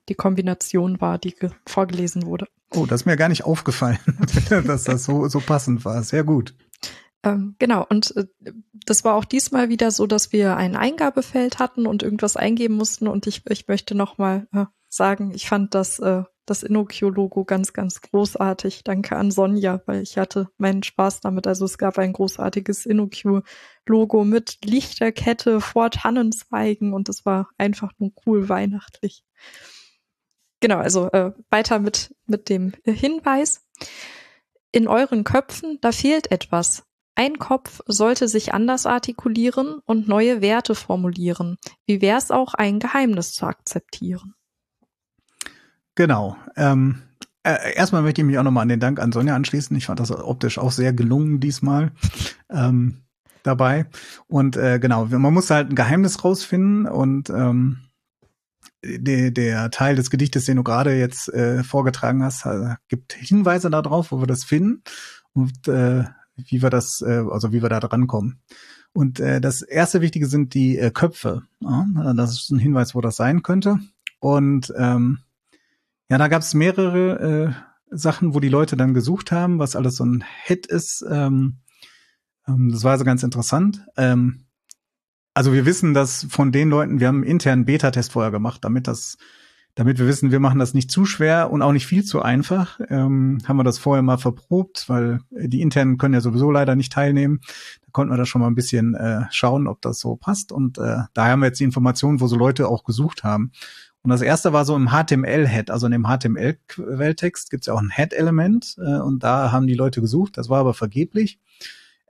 die 0.08 0.14
Kombination 0.14 1.00
war, 1.00 1.18
die 1.18 1.36
vorgelesen 1.66 2.24
wurde. 2.24 2.46
Oh, 2.72 2.86
das 2.86 3.02
ist 3.02 3.06
mir 3.06 3.16
gar 3.16 3.28
nicht 3.28 3.44
aufgefallen, 3.44 3.98
dass 4.66 4.84
das 4.84 5.04
so, 5.04 5.28
so 5.28 5.40
passend 5.40 5.84
war. 5.84 6.02
Sehr 6.02 6.24
gut. 6.24 6.54
Ähm, 7.22 7.56
genau, 7.58 7.86
und 7.88 8.16
äh, 8.16 8.26
das 8.86 9.04
war 9.04 9.14
auch 9.14 9.24
diesmal 9.24 9.68
wieder 9.68 9.90
so, 9.90 10.06
dass 10.06 10.32
wir 10.32 10.56
ein 10.56 10.74
Eingabefeld 10.74 11.58
hatten 11.58 11.86
und 11.86 12.02
irgendwas 12.02 12.36
eingeben 12.36 12.76
mussten. 12.76 13.08
Und 13.08 13.26
ich, 13.26 13.42
ich 13.48 13.68
möchte 13.68 13.94
nochmal 13.94 14.46
äh, 14.52 14.64
sagen, 14.88 15.32
ich 15.34 15.48
fand 15.48 15.74
das, 15.74 15.98
äh, 15.98 16.22
das 16.46 16.62
InnoQ-Logo 16.62 17.44
ganz, 17.44 17.74
ganz 17.74 18.00
großartig. 18.00 18.84
Danke 18.84 19.16
an 19.16 19.30
Sonja, 19.30 19.82
weil 19.86 20.02
ich 20.02 20.16
hatte 20.16 20.48
meinen 20.56 20.82
Spaß 20.82 21.20
damit. 21.20 21.46
Also 21.46 21.66
es 21.66 21.76
gab 21.76 21.98
ein 21.98 22.14
großartiges 22.14 22.86
InnoQ-Logo 22.86 24.24
mit 24.24 24.58
Lichterkette 24.64 25.60
vor 25.60 25.90
Tannenzweigen 25.90 26.94
und 26.94 27.08
es 27.10 27.26
war 27.26 27.50
einfach 27.58 27.92
nur 27.98 28.12
cool 28.26 28.48
weihnachtlich. 28.48 29.24
Genau, 30.60 30.78
also 30.78 31.10
äh, 31.12 31.32
weiter 31.50 31.78
mit, 31.78 32.14
mit 32.26 32.48
dem 32.48 32.72
Hinweis. 32.84 33.66
In 34.72 34.88
euren 34.88 35.24
Köpfen, 35.24 35.78
da 35.80 35.92
fehlt 35.92 36.30
etwas. 36.30 36.84
Ein 37.20 37.38
Kopf 37.38 37.82
sollte 37.86 38.28
sich 38.28 38.54
anders 38.54 38.86
artikulieren 38.86 39.80
und 39.84 40.08
neue 40.08 40.40
Werte 40.40 40.74
formulieren. 40.74 41.58
Wie 41.84 42.00
wäre 42.00 42.16
es 42.16 42.30
auch, 42.30 42.54
ein 42.54 42.78
Geheimnis 42.78 43.34
zu 43.34 43.44
akzeptieren? 43.44 44.32
Genau. 45.96 46.38
Ähm, 46.56 47.02
äh, 47.42 47.74
erstmal 47.74 48.00
möchte 48.00 48.22
ich 48.22 48.26
mich 48.26 48.38
auch 48.38 48.42
nochmal 48.42 48.62
an 48.62 48.70
den 48.70 48.80
Dank 48.80 48.98
an 49.00 49.12
Sonja 49.12 49.36
anschließen. 49.36 49.76
Ich 49.76 49.84
fand 49.84 50.00
das 50.00 50.10
optisch 50.10 50.56
auch 50.56 50.72
sehr 50.72 50.94
gelungen 50.94 51.40
diesmal 51.40 51.92
ähm, 52.48 53.02
dabei. 53.42 53.84
Und 54.26 54.56
äh, 54.56 54.78
genau, 54.78 55.04
man 55.04 55.34
muss 55.34 55.50
halt 55.50 55.68
ein 55.68 55.74
Geheimnis 55.74 56.24
rausfinden 56.24 56.86
und 56.86 57.28
ähm, 57.28 57.80
der, 58.82 59.30
der 59.30 59.70
Teil 59.70 59.94
des 59.94 60.08
Gedichtes, 60.08 60.46
den 60.46 60.56
du 60.56 60.62
gerade 60.62 60.98
jetzt 60.98 61.28
äh, 61.28 61.64
vorgetragen 61.64 62.24
hast, 62.24 62.46
äh, 62.46 62.76
gibt 62.88 63.12
Hinweise 63.12 63.68
darauf, 63.68 64.10
wo 64.10 64.20
wir 64.20 64.26
das 64.26 64.42
finden 64.42 64.82
und 65.34 65.68
äh, 65.68 66.04
wie 66.48 66.62
wir 66.62 66.70
das, 66.70 67.02
äh, 67.02 67.24
also 67.30 67.52
wie 67.52 67.62
wir 67.62 67.68
da 67.68 67.80
dran 67.80 68.06
kommen. 68.06 68.40
Und 68.92 69.20
äh, 69.20 69.40
das 69.40 69.62
erste 69.62 70.00
Wichtige 70.00 70.26
sind 70.26 70.54
die 70.54 70.78
äh, 70.78 70.90
Köpfe. 70.90 71.42
Ja? 71.60 71.86
Das 72.14 72.32
ist 72.32 72.50
ein 72.50 72.58
Hinweis, 72.58 72.94
wo 72.94 73.00
das 73.00 73.16
sein 73.16 73.42
könnte. 73.42 73.78
Und 74.18 74.72
ähm, 74.76 75.18
ja, 76.08 76.18
da 76.18 76.28
gab 76.28 76.42
es 76.42 76.54
mehrere 76.54 77.54
äh, 77.90 77.96
Sachen, 77.96 78.34
wo 78.34 78.40
die 78.40 78.48
Leute 78.48 78.76
dann 78.76 78.94
gesucht 78.94 79.32
haben, 79.32 79.58
was 79.58 79.76
alles 79.76 79.96
so 79.96 80.04
ein 80.04 80.24
Hit 80.44 80.66
ist. 80.66 81.04
Ähm, 81.08 81.58
ähm, 82.46 82.70
das 82.72 82.84
war 82.84 82.92
also 82.92 83.04
ganz 83.04 83.22
interessant. 83.22 83.86
Ähm, 83.96 84.46
also 85.34 85.52
wir 85.52 85.64
wissen, 85.64 85.94
dass 85.94 86.26
von 86.28 86.52
den 86.52 86.70
Leuten, 86.70 87.00
wir 87.00 87.08
haben 87.08 87.18
einen 87.18 87.24
internen 87.24 87.64
Beta-Test 87.64 88.12
vorher 88.12 88.32
gemacht, 88.32 88.64
damit 88.64 88.88
das, 88.88 89.16
damit 89.74 89.98
wir 89.98 90.06
wissen, 90.06 90.30
wir 90.30 90.40
machen 90.40 90.58
das 90.58 90.74
nicht 90.74 90.90
zu 90.90 91.04
schwer 91.04 91.50
und 91.50 91.62
auch 91.62 91.72
nicht 91.72 91.86
viel 91.86 92.04
zu 92.04 92.22
einfach, 92.22 92.80
ähm, 92.88 93.38
haben 93.46 93.56
wir 93.56 93.64
das 93.64 93.78
vorher 93.78 94.02
mal 94.02 94.18
verprobt, 94.18 94.88
weil 94.88 95.20
die 95.30 95.62
internen 95.62 95.96
können 95.98 96.14
ja 96.14 96.20
sowieso 96.20 96.50
leider 96.50 96.76
nicht 96.76 96.92
teilnehmen. 96.92 97.40
Da 97.82 97.88
konnten 97.92 98.12
wir 98.12 98.18
da 98.18 98.26
schon 98.26 98.40
mal 98.40 98.48
ein 98.48 98.54
bisschen 98.54 98.94
äh, 98.94 99.22
schauen, 99.30 99.66
ob 99.66 99.80
das 99.80 100.00
so 100.00 100.16
passt. 100.16 100.52
Und 100.52 100.78
äh, 100.78 100.98
da 101.14 101.26
haben 101.26 101.40
wir 101.40 101.46
jetzt 101.46 101.60
die 101.60 101.64
Informationen, 101.64 102.20
wo 102.20 102.26
so 102.26 102.36
Leute 102.36 102.68
auch 102.68 102.84
gesucht 102.84 103.24
haben. 103.24 103.52
Und 104.02 104.10
das 104.10 104.22
erste 104.22 104.52
war 104.52 104.64
so 104.64 104.76
im 104.76 104.88
HTML-Head, 104.88 105.70
also 105.70 105.86
in 105.86 105.92
dem 105.92 106.06
HTML-Quelltext 106.06 107.50
gibt 107.50 107.64
es 107.64 107.66
ja 107.66 107.74
auch 107.74 107.82
ein 107.82 107.90
Head-Element 107.90 108.76
äh, 108.78 108.98
und 108.98 109.22
da 109.22 109.52
haben 109.52 109.66
die 109.66 109.74
Leute 109.74 110.00
gesucht, 110.00 110.38
das 110.38 110.48
war 110.48 110.60
aber 110.60 110.72
vergeblich. 110.72 111.38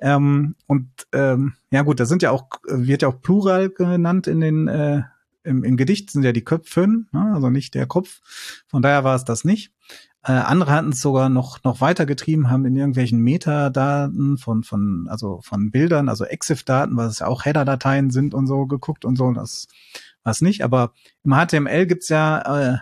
Ähm, 0.01 0.55
und 0.67 0.89
ähm, 1.13 1.55
ja 1.73 1.83
gut, 1.83 1.99
das 1.99 2.09
sind 2.09 2.23
ja 2.23 2.31
auch, 2.31 2.49
wird 2.69 3.03
ja 3.03 3.09
auch 3.09 3.21
Plural 3.21 3.71
genannt 3.71 4.29
in 4.29 4.41
den 4.41 4.69
äh, 4.69 5.03
im, 5.45 5.65
im 5.65 5.77
Gedicht 5.77 6.11
sind 6.11 6.23
ja 6.23 6.33
die 6.33 6.45
Köpfe, 6.45 6.87
ne? 6.87 7.33
also 7.35 7.51
nicht 7.51 7.75
der 7.75 7.87
Kopf. 7.87 8.21
Von 8.69 8.83
daher 8.83 9.05
war 9.05 9.17
es 9.17 9.25
das 9.25 9.45
nicht. 9.45 9.73
Äh, 10.23 10.33
andere 10.33 10.73
hatten 10.73 10.91
es 10.91 11.01
sogar 11.01 11.31
noch 11.31 11.65
noch 11.65 11.81
weitergetrieben, 11.81 12.51
haben 12.51 12.67
in 12.67 12.77
irgendwelchen 12.77 13.21
Metadaten 13.21 14.37
von 14.37 14.63
von 14.63 15.07
also 15.09 15.41
von 15.43 15.71
Bildern, 15.71 16.11
also 16.11 16.27
EXIF-Daten, 16.27 16.97
was 16.97 17.21
ja 17.21 17.27
auch 17.27 17.45
Header-Dateien 17.47 18.11
sind 18.11 18.35
und 18.35 18.47
so 18.47 18.67
geguckt 18.67 19.07
und 19.07 19.17
so. 19.17 19.33
Das 19.33 19.67
war 20.23 20.33
es 20.33 20.43
nicht. 20.43 20.63
Aber 20.63 20.93
im 21.25 21.33
HTML 21.33 21.87
gibt's 21.87 22.11
ja 22.11 22.41
äh, 22.41 22.79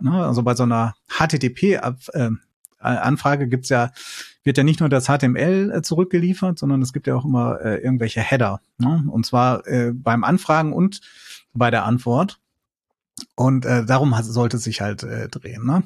ne, 0.00 0.26
also 0.26 0.42
bei 0.42 0.54
so 0.54 0.64
einer 0.64 0.94
HTTP 1.08 1.80
äh, 2.12 2.30
Anfrage 2.78 3.48
gibt's 3.48 3.70
ja 3.70 3.90
wird 4.44 4.58
ja 4.58 4.64
nicht 4.64 4.80
nur 4.80 4.88
das 4.88 5.06
HTML 5.06 5.72
äh, 5.72 5.82
zurückgeliefert, 5.82 6.58
sondern 6.58 6.82
es 6.82 6.92
gibt 6.92 7.06
ja 7.06 7.14
auch 7.14 7.24
immer 7.24 7.60
äh, 7.60 7.76
irgendwelche 7.76 8.20
Header. 8.20 8.60
Ne? 8.78 9.04
Und 9.08 9.26
zwar 9.26 9.66
äh, 9.66 9.92
beim 9.94 10.24
Anfragen 10.24 10.72
und 10.72 11.00
bei 11.52 11.70
der 11.70 11.84
Antwort. 11.84 12.38
Und 13.36 13.66
äh, 13.66 13.84
darum 13.84 14.14
sollte 14.22 14.56
es 14.56 14.64
sich 14.64 14.80
halt 14.80 15.02
äh, 15.02 15.28
drehen. 15.28 15.64
Ne? 15.64 15.84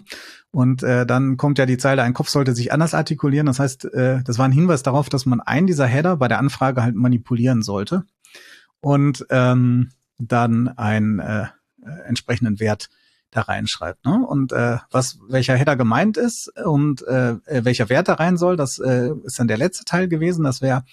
Und 0.50 0.82
äh, 0.82 1.04
dann 1.04 1.36
kommt 1.36 1.58
ja 1.58 1.66
die 1.66 1.76
Zeile, 1.76 2.02
ein 2.02 2.14
Kopf 2.14 2.28
sollte 2.28 2.54
sich 2.54 2.72
anders 2.72 2.94
artikulieren. 2.94 3.46
Das 3.46 3.58
heißt, 3.58 3.86
äh, 3.92 4.22
das 4.22 4.38
war 4.38 4.46
ein 4.46 4.52
Hinweis 4.52 4.82
darauf, 4.82 5.08
dass 5.08 5.26
man 5.26 5.40
einen 5.40 5.66
dieser 5.66 5.86
Header 5.86 6.16
bei 6.16 6.28
der 6.28 6.38
Anfrage 6.38 6.82
halt 6.82 6.94
manipulieren 6.94 7.62
sollte 7.62 8.04
und 8.80 9.26
ähm, 9.30 9.90
dann 10.18 10.68
einen 10.68 11.18
äh, 11.18 11.42
äh 11.82 11.90
entsprechenden 12.06 12.60
Wert 12.60 12.88
da 13.37 13.43
reinschreibt. 13.43 14.05
Ne? 14.05 14.25
Und 14.26 14.52
äh, 14.52 14.78
was 14.90 15.19
welcher 15.28 15.57
Header 15.57 15.76
gemeint 15.76 16.16
ist 16.16 16.49
und 16.64 17.07
äh, 17.07 17.33
äh, 17.47 17.64
welcher 17.64 17.88
Wert 17.88 18.09
da 18.09 18.14
rein 18.14 18.37
soll, 18.37 18.57
das 18.57 18.78
äh, 18.78 19.11
ist 19.25 19.38
dann 19.38 19.49
der 19.49 19.59
letzte 19.59 19.85
Teil 19.85 20.09
gewesen. 20.09 20.45
Das 20.45 20.62
wäre, 20.62 20.85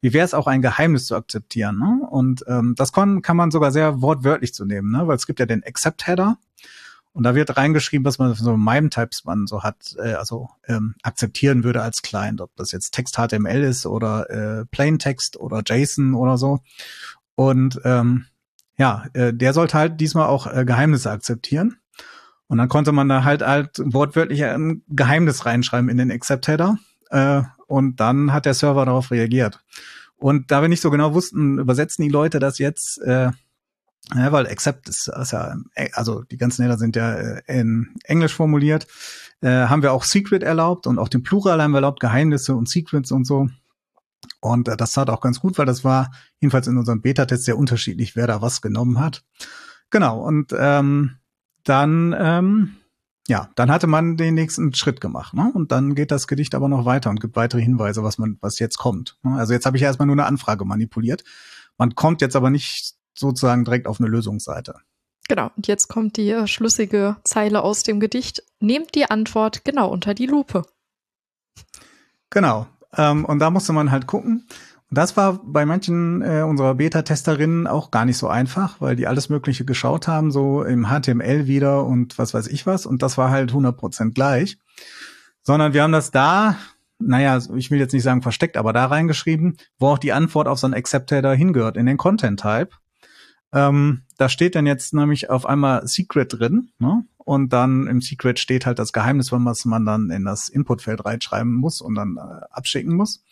wie 0.00 0.12
wäre 0.12 0.24
es 0.24 0.34
auch 0.34 0.46
ein 0.46 0.62
Geheimnis 0.62 1.06
zu 1.06 1.16
akzeptieren. 1.16 1.78
Ne? 1.78 2.06
Und 2.10 2.44
ähm, 2.48 2.74
das 2.76 2.92
kann, 2.92 3.22
kann 3.22 3.36
man 3.36 3.50
sogar 3.50 3.72
sehr 3.72 4.02
wortwörtlich 4.02 4.54
zu 4.54 4.64
nehmen, 4.64 4.90
ne? 4.90 5.06
weil 5.06 5.16
es 5.16 5.26
gibt 5.26 5.40
ja 5.40 5.46
den 5.46 5.64
Accept-Header. 5.64 6.38
Und 7.14 7.24
da 7.24 7.34
wird 7.34 7.56
reingeschrieben, 7.56 8.06
was 8.06 8.18
man 8.18 8.32
so 8.34 8.56
MIME-Types 8.56 9.24
man 9.24 9.46
so 9.46 9.62
hat, 9.62 9.96
äh, 9.98 10.14
also 10.14 10.48
ähm, 10.66 10.94
akzeptieren 11.02 11.62
würde 11.62 11.82
als 11.82 12.00
Client, 12.00 12.40
ob 12.40 12.50
das 12.56 12.72
jetzt 12.72 12.92
Text 12.92 13.16
HTML 13.16 13.62
ist 13.62 13.84
oder 13.84 14.30
äh, 14.30 14.64
Plain 14.66 14.98
Text 14.98 15.38
oder 15.38 15.62
JSON 15.64 16.14
oder 16.14 16.38
so. 16.38 16.60
Und 17.34 17.80
ähm, 17.84 18.26
ja, 18.78 19.04
äh, 19.12 19.34
der 19.34 19.52
sollte 19.52 19.76
halt 19.76 20.00
diesmal 20.00 20.26
auch 20.26 20.46
äh, 20.46 20.64
Geheimnisse 20.64 21.10
akzeptieren. 21.10 21.76
Und 22.52 22.58
dann 22.58 22.68
konnte 22.68 22.92
man 22.92 23.08
da 23.08 23.24
halt 23.24 23.40
halt 23.40 23.80
wortwörtlich 23.82 24.44
ein 24.44 24.82
Geheimnis 24.88 25.46
reinschreiben 25.46 25.88
in 25.88 25.96
den 25.96 26.12
Accept-Header. 26.12 26.76
Äh, 27.08 27.44
und 27.66 27.98
dann 27.98 28.30
hat 28.30 28.44
der 28.44 28.52
Server 28.52 28.84
darauf 28.84 29.10
reagiert. 29.10 29.64
Und 30.16 30.50
da 30.50 30.60
wir 30.60 30.68
nicht 30.68 30.82
so 30.82 30.90
genau 30.90 31.14
wussten, 31.14 31.58
übersetzen 31.58 32.02
die 32.02 32.10
Leute 32.10 32.40
das 32.40 32.58
jetzt, 32.58 33.00
äh, 33.00 33.30
ja, 34.14 34.32
weil 34.32 34.46
Accept 34.46 34.90
ist, 34.90 35.08
ist 35.08 35.32
ja, 35.32 35.56
also 35.94 36.24
die 36.24 36.36
ganzen 36.36 36.60
Header 36.62 36.76
sind 36.76 36.94
ja 36.94 37.14
äh, 37.14 37.40
in 37.46 37.94
Englisch 38.04 38.34
formuliert, 38.34 38.86
äh, 39.40 39.48
haben 39.48 39.82
wir 39.82 39.94
auch 39.94 40.04
Secret 40.04 40.42
erlaubt 40.42 40.86
und 40.86 40.98
auch 40.98 41.08
den 41.08 41.22
Plural 41.22 41.62
haben 41.62 41.70
wir 41.70 41.78
erlaubt, 41.78 42.00
Geheimnisse 42.00 42.54
und 42.54 42.68
Secrets 42.68 43.12
und 43.12 43.26
so. 43.26 43.48
Und 44.40 44.68
äh, 44.68 44.76
das 44.76 44.92
tat 44.92 45.08
auch 45.08 45.22
ganz 45.22 45.40
gut, 45.40 45.56
weil 45.56 45.64
das 45.64 45.84
war 45.84 46.12
jedenfalls 46.38 46.66
in 46.66 46.76
unserem 46.76 47.00
Beta-Test 47.00 47.46
sehr 47.46 47.56
unterschiedlich, 47.56 48.14
wer 48.14 48.26
da 48.26 48.42
was 48.42 48.60
genommen 48.60 49.00
hat. 49.00 49.24
Genau, 49.88 50.20
und 50.20 50.54
ähm, 50.54 51.16
dann, 51.64 52.14
ähm, 52.18 52.76
ja, 53.28 53.48
dann 53.54 53.70
hatte 53.70 53.86
man 53.86 54.16
den 54.16 54.34
nächsten 54.34 54.74
Schritt 54.74 55.00
gemacht, 55.00 55.34
ne? 55.34 55.50
Und 55.54 55.72
dann 55.72 55.94
geht 55.94 56.10
das 56.10 56.26
Gedicht 56.26 56.54
aber 56.54 56.68
noch 56.68 56.84
weiter 56.84 57.10
und 57.10 57.20
gibt 57.20 57.36
weitere 57.36 57.60
Hinweise, 57.60 58.02
was 58.02 58.18
man, 58.18 58.38
was 58.40 58.58
jetzt 58.58 58.78
kommt. 58.78 59.16
Ne? 59.22 59.36
Also 59.36 59.52
jetzt 59.52 59.66
habe 59.66 59.76
ich 59.76 59.82
erstmal 59.82 60.06
nur 60.06 60.16
eine 60.16 60.26
Anfrage 60.26 60.64
manipuliert. 60.64 61.22
Man 61.78 61.94
kommt 61.94 62.20
jetzt 62.20 62.36
aber 62.36 62.50
nicht 62.50 62.94
sozusagen 63.14 63.64
direkt 63.64 63.86
auf 63.86 64.00
eine 64.00 64.08
Lösungsseite. 64.08 64.74
Genau, 65.28 65.50
und 65.56 65.66
jetzt 65.68 65.88
kommt 65.88 66.16
die 66.16 66.30
äh, 66.30 66.46
schlüssige 66.46 67.16
Zeile 67.24 67.62
aus 67.62 67.84
dem 67.84 68.00
Gedicht. 68.00 68.42
Nehmt 68.60 68.94
die 68.94 69.10
Antwort 69.10 69.64
genau 69.64 69.88
unter 69.88 70.14
die 70.14 70.26
Lupe. 70.26 70.62
Genau. 72.30 72.66
Ähm, 72.96 73.24
und 73.24 73.38
da 73.38 73.50
musste 73.50 73.72
man 73.72 73.90
halt 73.90 74.06
gucken. 74.06 74.46
Das 74.92 75.16
war 75.16 75.40
bei 75.42 75.64
manchen 75.64 76.20
äh, 76.20 76.42
unserer 76.42 76.74
Beta-Testerinnen 76.74 77.66
auch 77.66 77.90
gar 77.90 78.04
nicht 78.04 78.18
so 78.18 78.28
einfach, 78.28 78.78
weil 78.82 78.94
die 78.94 79.06
alles 79.06 79.30
Mögliche 79.30 79.64
geschaut 79.64 80.06
haben, 80.06 80.30
so 80.30 80.62
im 80.62 80.86
HTML 80.88 81.46
wieder 81.46 81.86
und 81.86 82.18
was 82.18 82.34
weiß 82.34 82.46
ich 82.48 82.66
was. 82.66 82.84
Und 82.84 83.02
das 83.02 83.16
war 83.16 83.30
halt 83.30 83.52
100% 83.52 84.12
gleich. 84.12 84.58
Sondern 85.42 85.72
wir 85.72 85.82
haben 85.82 85.92
das 85.92 86.10
da, 86.10 86.56
naja, 86.98 87.38
ich 87.56 87.70
will 87.70 87.78
jetzt 87.78 87.94
nicht 87.94 88.02
sagen 88.02 88.20
versteckt, 88.20 88.58
aber 88.58 88.74
da 88.74 88.84
reingeschrieben, 88.84 89.56
wo 89.78 89.88
auch 89.88 89.98
die 89.98 90.12
Antwort 90.12 90.46
auf 90.46 90.58
so 90.58 90.66
ein 90.66 90.74
Accept-Header 90.74 91.32
hingehört, 91.32 91.78
in 91.78 91.86
den 91.86 91.96
Content-Type. 91.96 92.68
Ähm, 93.54 94.02
da 94.18 94.28
steht 94.28 94.54
dann 94.54 94.66
jetzt 94.66 94.92
nämlich 94.92 95.30
auf 95.30 95.46
einmal 95.46 95.86
Secret 95.86 96.38
drin, 96.38 96.70
ne? 96.78 97.04
Und 97.16 97.52
dann 97.52 97.86
im 97.86 98.02
Secret 98.02 98.38
steht 98.40 98.66
halt 98.66 98.78
das 98.78 98.92
Geheimnis, 98.92 99.30
was 99.32 99.64
man 99.64 99.86
dann 99.86 100.10
in 100.10 100.24
das 100.24 100.48
Inputfeld 100.48 101.04
reinschreiben 101.04 101.54
muss 101.54 101.80
und 101.80 101.94
dann 101.94 102.16
äh, 102.18 102.44
abschicken 102.50 102.94
muss. 102.94 103.22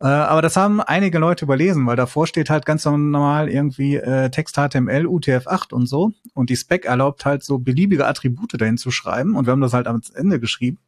Äh, 0.00 0.06
aber 0.06 0.42
das 0.42 0.56
haben 0.56 0.80
einige 0.80 1.18
Leute 1.18 1.44
überlesen, 1.44 1.86
weil 1.86 1.96
davor 1.96 2.26
steht 2.26 2.50
halt 2.50 2.66
ganz 2.66 2.84
normal 2.84 3.48
irgendwie 3.48 3.96
äh, 3.96 4.30
Text 4.30 4.56
HTML, 4.56 5.06
UTF-8 5.06 5.72
und 5.72 5.86
so. 5.86 6.12
Und 6.34 6.50
die 6.50 6.56
Spec 6.56 6.84
erlaubt 6.84 7.24
halt 7.24 7.42
so 7.42 7.58
beliebige 7.58 8.06
Attribute 8.06 8.60
dahin 8.60 8.78
zu 8.78 8.90
schreiben. 8.90 9.34
Und 9.34 9.46
wir 9.46 9.52
haben 9.52 9.60
das 9.60 9.72
halt 9.72 9.88
am 9.88 10.00
Ende 10.14 10.38
geschrieben. 10.38 10.78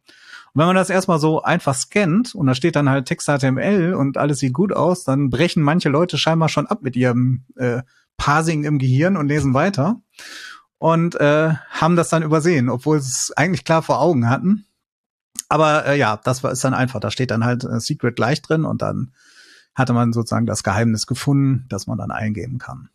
Und 0.53 0.59
wenn 0.59 0.67
man 0.67 0.75
das 0.75 0.89
erstmal 0.89 1.19
so 1.19 1.41
einfach 1.41 1.75
scannt 1.75 2.35
und 2.35 2.47
da 2.47 2.55
steht 2.55 2.75
dann 2.75 2.89
halt 2.89 3.05
Text 3.05 3.27
HTML 3.27 3.93
und 3.93 4.17
alles 4.17 4.39
sieht 4.39 4.53
gut 4.53 4.73
aus, 4.73 5.03
dann 5.03 5.29
brechen 5.29 5.63
manche 5.63 5.89
Leute 5.89 6.17
scheinbar 6.17 6.49
schon 6.49 6.67
ab 6.67 6.79
mit 6.81 6.95
ihrem 6.95 7.43
äh, 7.55 7.81
Parsing 8.17 8.65
im 8.65 8.77
Gehirn 8.77 9.17
und 9.17 9.27
lesen 9.27 9.53
weiter 9.53 10.01
und 10.77 11.15
äh, 11.15 11.53
haben 11.69 11.95
das 11.95 12.09
dann 12.09 12.23
übersehen, 12.23 12.69
obwohl 12.69 12.99
sie 12.99 13.09
es 13.09 13.31
eigentlich 13.35 13.63
klar 13.63 13.81
vor 13.81 14.01
Augen 14.01 14.29
hatten. 14.29 14.65
Aber 15.51 15.85
äh, 15.85 15.99
ja, 15.99 16.15
das 16.15 16.43
war 16.43 16.53
ist 16.53 16.63
dann 16.63 16.73
einfach. 16.73 17.01
Da 17.01 17.11
steht 17.11 17.29
dann 17.29 17.43
halt 17.43 17.65
äh, 17.65 17.81
Secret 17.81 18.15
gleich 18.15 18.41
drin 18.41 18.63
und 18.63 18.81
dann 18.81 19.11
hatte 19.75 19.91
man 19.91 20.13
sozusagen 20.13 20.45
das 20.45 20.63
Geheimnis 20.63 21.07
gefunden, 21.07 21.65
das 21.67 21.87
man 21.87 21.97
dann 21.97 22.09
eingeben 22.09 22.57
kann. 22.57 22.89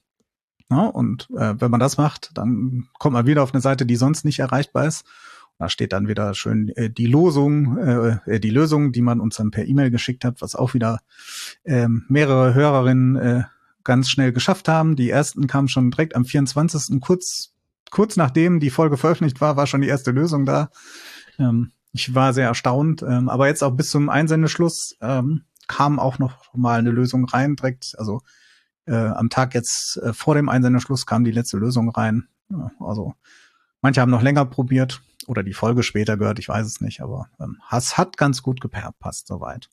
Ja, 0.71 0.87
und 0.87 1.29
äh, 1.37 1.55
wenn 1.61 1.71
man 1.71 1.81
das 1.81 1.99
macht, 1.99 2.31
dann 2.33 2.89
kommt 2.99 3.13
man 3.13 3.27
wieder 3.27 3.43
auf 3.43 3.53
eine 3.53 3.61
Seite, 3.61 3.85
die 3.85 3.97
sonst 3.97 4.25
nicht 4.25 4.39
erreichbar 4.39 4.87
ist. 4.87 5.05
Da 5.59 5.69
steht 5.69 5.93
dann 5.93 6.09
wieder 6.09 6.33
schön 6.33 6.71
äh, 6.71 6.89
die 6.89 7.05
Losung, 7.05 7.77
äh, 7.77 8.19
äh 8.25 8.41
die 8.41 8.51
Lösung, 8.51 8.91
die 8.91 9.03
man 9.03 9.21
uns 9.21 9.37
dann 9.37 9.51
per 9.51 9.67
E-Mail 9.67 9.91
geschickt 9.91 10.25
hat, 10.25 10.41
was 10.41 10.55
auch 10.55 10.73
wieder 10.73 11.01
äh, 11.65 11.89
mehrere 12.09 12.55
Hörerinnen 12.55 13.17
äh, 13.17 13.43
ganz 13.85 14.09
schnell 14.09 14.33
geschafft 14.33 14.67
haben. 14.67 14.97
Die 14.97 15.11
ersten 15.11 15.47
kamen 15.47 15.69
schon 15.69 15.91
direkt 15.91 16.17
am 16.17 16.25
24. 16.25 17.03
kurz, 17.03 17.53
kurz 17.91 18.17
nachdem 18.17 18.61
die 18.61 18.71
Folge 18.71 18.97
veröffentlicht 18.97 19.43
war, 19.43 19.59
war 19.59 19.67
schon 19.67 19.83
die 19.83 19.89
erste 19.89 20.11
Lösung 20.11 20.47
da. 20.47 20.71
Ähm, 21.39 21.73
ich 21.97 22.15
war 22.15 22.35
sehr 22.35 22.49
erstaunt, 22.49 23.03
ähm, 23.03 23.31
aber 23.31 23.47
jetzt 23.47 23.65
auch 23.65 23.71
bis 23.71 23.91
zum 23.91 24.11
Einsendeschluss 24.11 24.97
ähm, 25.01 25.45
kam 25.67 25.99
auch 25.99 26.19
noch 26.19 26.53
mal 26.55 26.79
eine 26.79 26.91
Lösung 26.91 27.25
rein, 27.25 27.57
direkt, 27.57 27.95
also 27.99 28.21
äh, 28.85 28.95
am 28.95 29.31
Tag 29.31 29.55
jetzt 29.55 29.97
äh, 29.97 30.13
vor 30.13 30.35
dem 30.35 30.51
Einsendeschluss 30.51 31.07
kam 31.07 31.25
die 31.25 31.33
letzte 31.33 31.57
Lösung 31.57 31.89
rein. 31.89 32.29
Ja, 32.51 32.71
also 32.81 33.15
manche 33.81 34.03
haben 34.03 34.11
noch 34.11 34.23
länger 34.23 34.45
probiert 34.45 35.01
oder 35.27 35.43
die 35.43 35.55
Folge 35.55 35.83
später 35.83 36.19
gehört, 36.19 36.39
ich 36.39 36.49
weiß 36.49 36.67
es 36.67 36.83
nicht, 36.83 37.01
aber 37.01 37.31
ähm, 37.41 37.61
es 37.71 37.97
hat 37.97 38.19
ganz 38.19 38.43
gut 38.43 38.61
gepasst 38.61 39.27
soweit. 39.27 39.71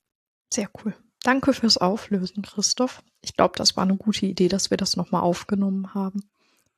Sehr 0.51 0.69
cool. 0.83 0.95
Danke 1.23 1.53
fürs 1.53 1.77
Auflösen, 1.77 2.41
Christoph. 2.41 3.03
Ich 3.21 3.35
glaube, 3.35 3.55
das 3.57 3.75
war 3.75 3.83
eine 3.83 3.97
gute 3.97 4.25
Idee, 4.25 4.47
dass 4.47 4.71
wir 4.71 4.77
das 4.77 4.95
nochmal 4.95 5.21
aufgenommen 5.21 5.93
haben. 5.93 6.23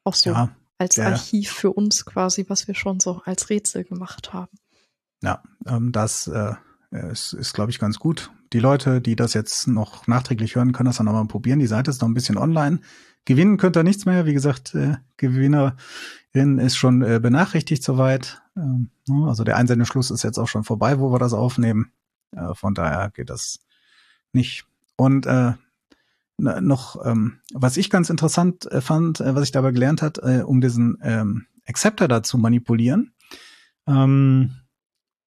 Auch 0.04 0.16
so 0.16 0.32
ja, 0.32 0.50
als 0.80 0.96
ja. 0.96 1.06
Archiv 1.06 1.52
für 1.52 1.72
uns 1.72 2.04
quasi, 2.06 2.46
was 2.48 2.68
wir 2.68 2.74
schon 2.76 3.00
so 3.00 3.22
als 3.26 3.50
Rätsel 3.50 3.84
gemacht 3.84 4.34
haben. 4.34 4.58
Ja, 5.26 5.42
ähm, 5.66 5.92
das 5.92 6.28
äh, 6.28 6.54
ist, 6.92 7.34
ist 7.34 7.54
glaube 7.54 7.72
ich, 7.72 7.80
ganz 7.80 7.98
gut. 7.98 8.32
Die 8.54 8.60
Leute, 8.60 9.02
die 9.02 9.16
das 9.16 9.34
jetzt 9.34 9.68
noch 9.68 10.06
nachträglich 10.06 10.56
hören, 10.56 10.72
können 10.72 10.86
das 10.86 10.98
dann 10.98 11.08
nochmal 11.08 11.26
probieren. 11.26 11.58
Die 11.58 11.66
Seite 11.66 11.90
ist 11.90 12.00
noch 12.00 12.08
ein 12.08 12.14
bisschen 12.14 12.38
online. 12.38 12.80
Gewinnen 13.26 13.58
könnt 13.58 13.76
ihr 13.76 13.84
nichts 13.84 14.06
mehr. 14.06 14.28
Wie 14.28 14.34
gesagt, 14.34 14.76
äh, 14.76 14.98
Gewinnerin 15.18 16.60
ist 16.60 16.78
schon 16.78 17.02
äh, 17.02 17.20
benachrichtigt 17.20 17.84
soweit. 17.84 18.44
Ähm, 18.56 18.92
ne, 19.08 19.28
also 19.28 19.44
der 19.44 19.58
Einsendeschluss 19.58 20.12
ist 20.12 20.24
jetzt 20.24 20.38
auch 20.38 20.48
schon 20.48 20.64
vorbei, 20.64 21.00
wo 21.00 21.12
wir 21.12 21.18
das 21.18 21.34
aufnehmen. 21.34 21.92
Äh, 22.32 22.54
von 22.54 22.76
daher 22.76 23.10
geht 23.10 23.32
das 23.32 23.62
nicht. 24.32 24.68
Und 24.96 25.26
äh, 25.26 25.54
noch, 26.38 27.04
ähm, 27.04 27.40
was 27.52 27.78
ich 27.78 27.90
ganz 27.90 28.12
interessant 28.12 28.72
äh, 28.72 28.80
fand, 28.80 29.22
äh, 29.22 29.34
was 29.34 29.44
ich 29.44 29.52
dabei 29.52 29.72
gelernt 29.72 30.04
hat, 30.04 30.20
äh, 30.20 30.44
um 30.46 30.62
diesen 30.62 31.00
ähm, 31.02 31.48
Acceptor 31.66 32.08
da 32.08 32.22
zu 32.22 32.38
manipulieren, 32.38 33.14
ähm, 33.88 34.52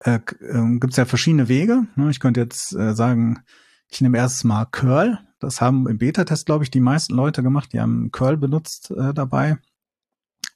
äh, 0.00 0.20
äh, 0.40 0.78
gibt 0.78 0.92
es 0.92 0.96
ja 0.96 1.04
verschiedene 1.04 1.48
Wege. 1.48 1.86
Ne? 1.96 2.10
Ich 2.10 2.20
könnte 2.20 2.40
jetzt 2.40 2.74
äh, 2.74 2.94
sagen, 2.94 3.42
ich 3.90 4.00
nehme 4.00 4.18
erst 4.18 4.44
mal 4.44 4.66
Curl. 4.66 5.18
Das 5.40 5.60
haben 5.60 5.88
im 5.88 5.98
Beta-Test, 5.98 6.46
glaube 6.46 6.64
ich, 6.64 6.70
die 6.70 6.80
meisten 6.80 7.14
Leute 7.14 7.42
gemacht. 7.42 7.72
Die 7.72 7.80
haben 7.80 8.10
Curl 8.10 8.36
benutzt 8.36 8.90
äh, 8.90 9.14
dabei. 9.14 9.58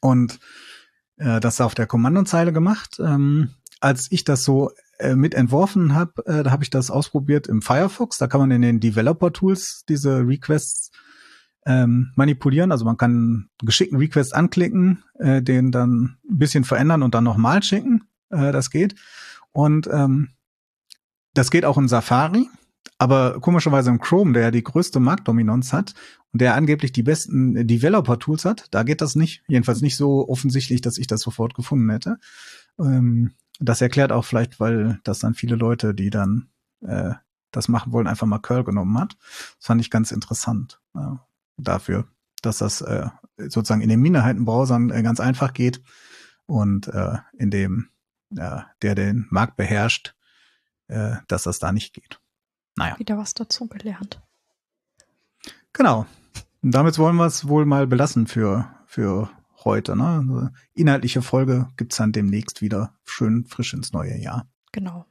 Und 0.01 0.41
äh, 1.17 1.41
das 1.41 1.61
auf 1.61 1.75
der 1.75 1.87
Kommandozeile 1.87 2.53
gemacht. 2.53 2.99
Ähm, 2.99 3.51
als 3.81 4.11
ich 4.11 4.25
das 4.25 4.45
so 4.45 4.71
äh, 4.99 5.15
mit 5.15 5.35
entworfen 5.35 5.95
habe, 5.95 6.25
äh, 6.27 6.43
da 6.43 6.51
habe 6.51 6.63
ich 6.63 6.71
das 6.71 6.91
ausprobiert 6.91 7.47
im 7.47 7.63
Firefox. 7.63 8.19
Da 8.19 8.27
kann 8.27 8.41
man 8.41 8.51
in 8.51 8.63
den 8.63 8.81
Developer-Tools 8.81 9.85
diese 9.89 10.27
Requests 10.27 10.91
ähm, 11.67 12.13
manipulieren. 12.17 12.73
Also 12.73 12.85
man 12.85 12.97
kann 12.97 13.11
einen 13.11 13.51
geschickten 13.63 13.99
Request 13.99 14.35
anklicken, 14.35 15.05
äh, 15.19 15.43
den 15.43 15.71
dann 15.71 16.19
ein 16.29 16.39
bisschen 16.39 16.65
verändern 16.65 17.03
und 17.03 17.15
dann 17.15 17.25
nochmal 17.25 17.63
schicken. 17.63 18.05
Äh, 18.31 18.53
das 18.53 18.71
geht. 18.71 18.95
Und 19.53 19.89
ähm, 19.93 20.31
das 21.35 21.51
geht 21.51 21.65
auch 21.65 21.79
in 21.79 21.89
Safari, 21.89 22.49
aber 22.99 23.41
komischerweise 23.41 23.91
im 23.91 24.01
Chrome, 24.01 24.33
der 24.33 24.43
ja 24.43 24.51
die 24.51 24.63
größte 24.63 25.01
Marktdominanz 25.01 25.73
hat 25.73 25.95
und 26.33 26.41
der 26.41 26.55
angeblich 26.55 26.93
die 26.93 27.03
besten 27.03 27.67
Developer-Tools 27.67 28.45
hat, 28.45 28.67
da 28.71 28.83
geht 28.83 29.01
das 29.01 29.15
nicht. 29.15 29.43
Jedenfalls 29.49 29.83
nicht 29.83 29.97
so 29.97 30.29
offensichtlich, 30.29 30.81
dass 30.81 30.99
ich 30.99 31.07
das 31.07 31.21
sofort 31.21 31.55
gefunden 31.55 31.91
hätte. 31.91 32.19
Ähm, 32.79 33.33
das 33.61 33.81
erklärt 33.81 34.13
auch 34.13 34.25
vielleicht, 34.25 34.61
weil 34.61 35.01
das 35.05 35.19
dann 35.19 35.35
viele 35.35 35.57
Leute, 35.57 35.95
die 35.95 36.11
dann 36.11 36.49
äh, 36.81 37.13
das 37.51 37.69
machen 37.69 37.93
wollen, 37.93 38.07
einfach 38.07 38.27
mal 38.27 38.39
Curl 38.39 38.65
genommen 38.65 38.99
hat. 38.99 39.17
Das 39.59 39.67
fand 39.67 39.81
ich 39.81 39.91
ganz 39.91 40.11
interessant 40.11 40.81
äh, 40.95 41.17
dafür, 41.57 42.07
dass 42.41 42.59
das 42.59 42.81
äh, 42.81 43.07
sozusagen 43.37 43.83
in 43.83 43.89
den 43.89 44.01
Minderheitenbrowsern 44.01 44.91
äh, 44.91 45.03
ganz 45.03 45.21
einfach 45.21 45.53
geht 45.53 45.83
und 46.47 46.89
äh, 46.89 47.19
in 47.39 47.51
dem, 47.51 47.89
äh, 48.37 48.61
der 48.83 48.95
den 48.95 49.27
Markt 49.31 49.57
beherrscht, 49.57 50.15
äh, 50.89 51.17
dass 51.29 51.45
das 51.45 51.59
da 51.59 51.73
nicht 51.73 51.95
geht. 51.95 52.21
Naja. 52.77 52.99
Wieder 52.99 53.19
was 53.19 53.35
dazu 53.35 53.67
gelernt. 53.67 54.21
Genau. 55.73 56.07
Und 56.63 56.73
damit 56.73 56.99
wollen 56.99 57.17
wir 57.17 57.27
es 57.27 57.49
wohl 57.49 57.67
mal 57.67 57.87
belassen 57.87 58.27
für, 58.27 58.69
für 58.87 59.31
heute. 59.65 59.97
Ne? 59.97 60.07
Also 60.07 60.49
inhaltliche 60.75 61.23
Folge 61.23 61.69
gibt's 61.77 61.97
dann 61.97 62.13
demnächst 62.13 62.63
wieder 62.63 62.95
schön 63.05 63.45
frisch 63.45 63.75
ins 63.75 63.93
neue 63.93 64.17
Jahr. 64.17 64.47
Genau. 64.73 65.07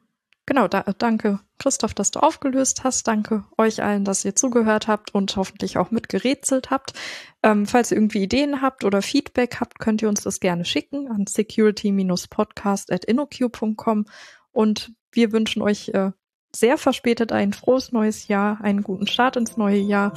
Genau, 0.52 0.68
da, 0.68 0.84
danke 0.98 1.40
Christoph, 1.60 1.94
dass 1.94 2.12
du 2.12 2.20
aufgelöst 2.20 2.84
hast. 2.84 3.08
Danke 3.08 3.46
euch 3.58 3.82
allen, 3.82 4.04
dass 4.04 4.26
ihr 4.26 4.36
zugehört 4.36 4.90
habt 4.90 5.16
und 5.16 5.34
hoffentlich 5.38 5.78
auch 5.78 5.92
mitgerätselt 5.92 6.72
habt. 6.72 6.92
Ähm, 7.42 7.66
falls 7.66 7.92
ihr 7.92 7.96
irgendwie 7.96 8.24
Ideen 8.24 8.62
habt 8.62 8.84
oder 8.84 9.02
Feedback 9.02 9.62
habt, 9.62 9.80
könnt 9.80 10.02
ihr 10.02 10.10
uns 10.10 10.24
das 10.24 10.42
gerne 10.42 10.66
schicken 10.66 11.08
an 11.08 11.26
security-podcast.innoq.com 11.26 14.06
und 14.52 14.92
wir 15.14 15.32
wünschen 15.32 15.62
euch 15.62 15.88
äh, 15.94 16.12
sehr 16.54 16.78
verspätet 16.78 17.32
ein 17.32 17.54
frohes 17.54 17.94
neues 17.94 18.28
Jahr, 18.28 18.60
einen 18.60 18.84
guten 18.84 19.08
Start 19.08 19.38
ins 19.38 19.56
neue 19.56 19.80
Jahr 19.80 20.12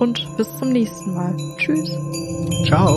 und 0.00 0.36
bis 0.36 0.48
zum 0.58 0.72
nächsten 0.72 1.14
Mal. 1.14 1.36
Tschüss. 1.58 1.90
Ciao. 2.66 2.96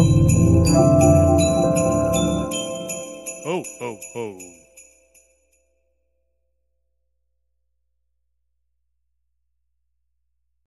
Ho, 3.45 3.63
ho, 3.79 3.95
ho. 4.15 4.58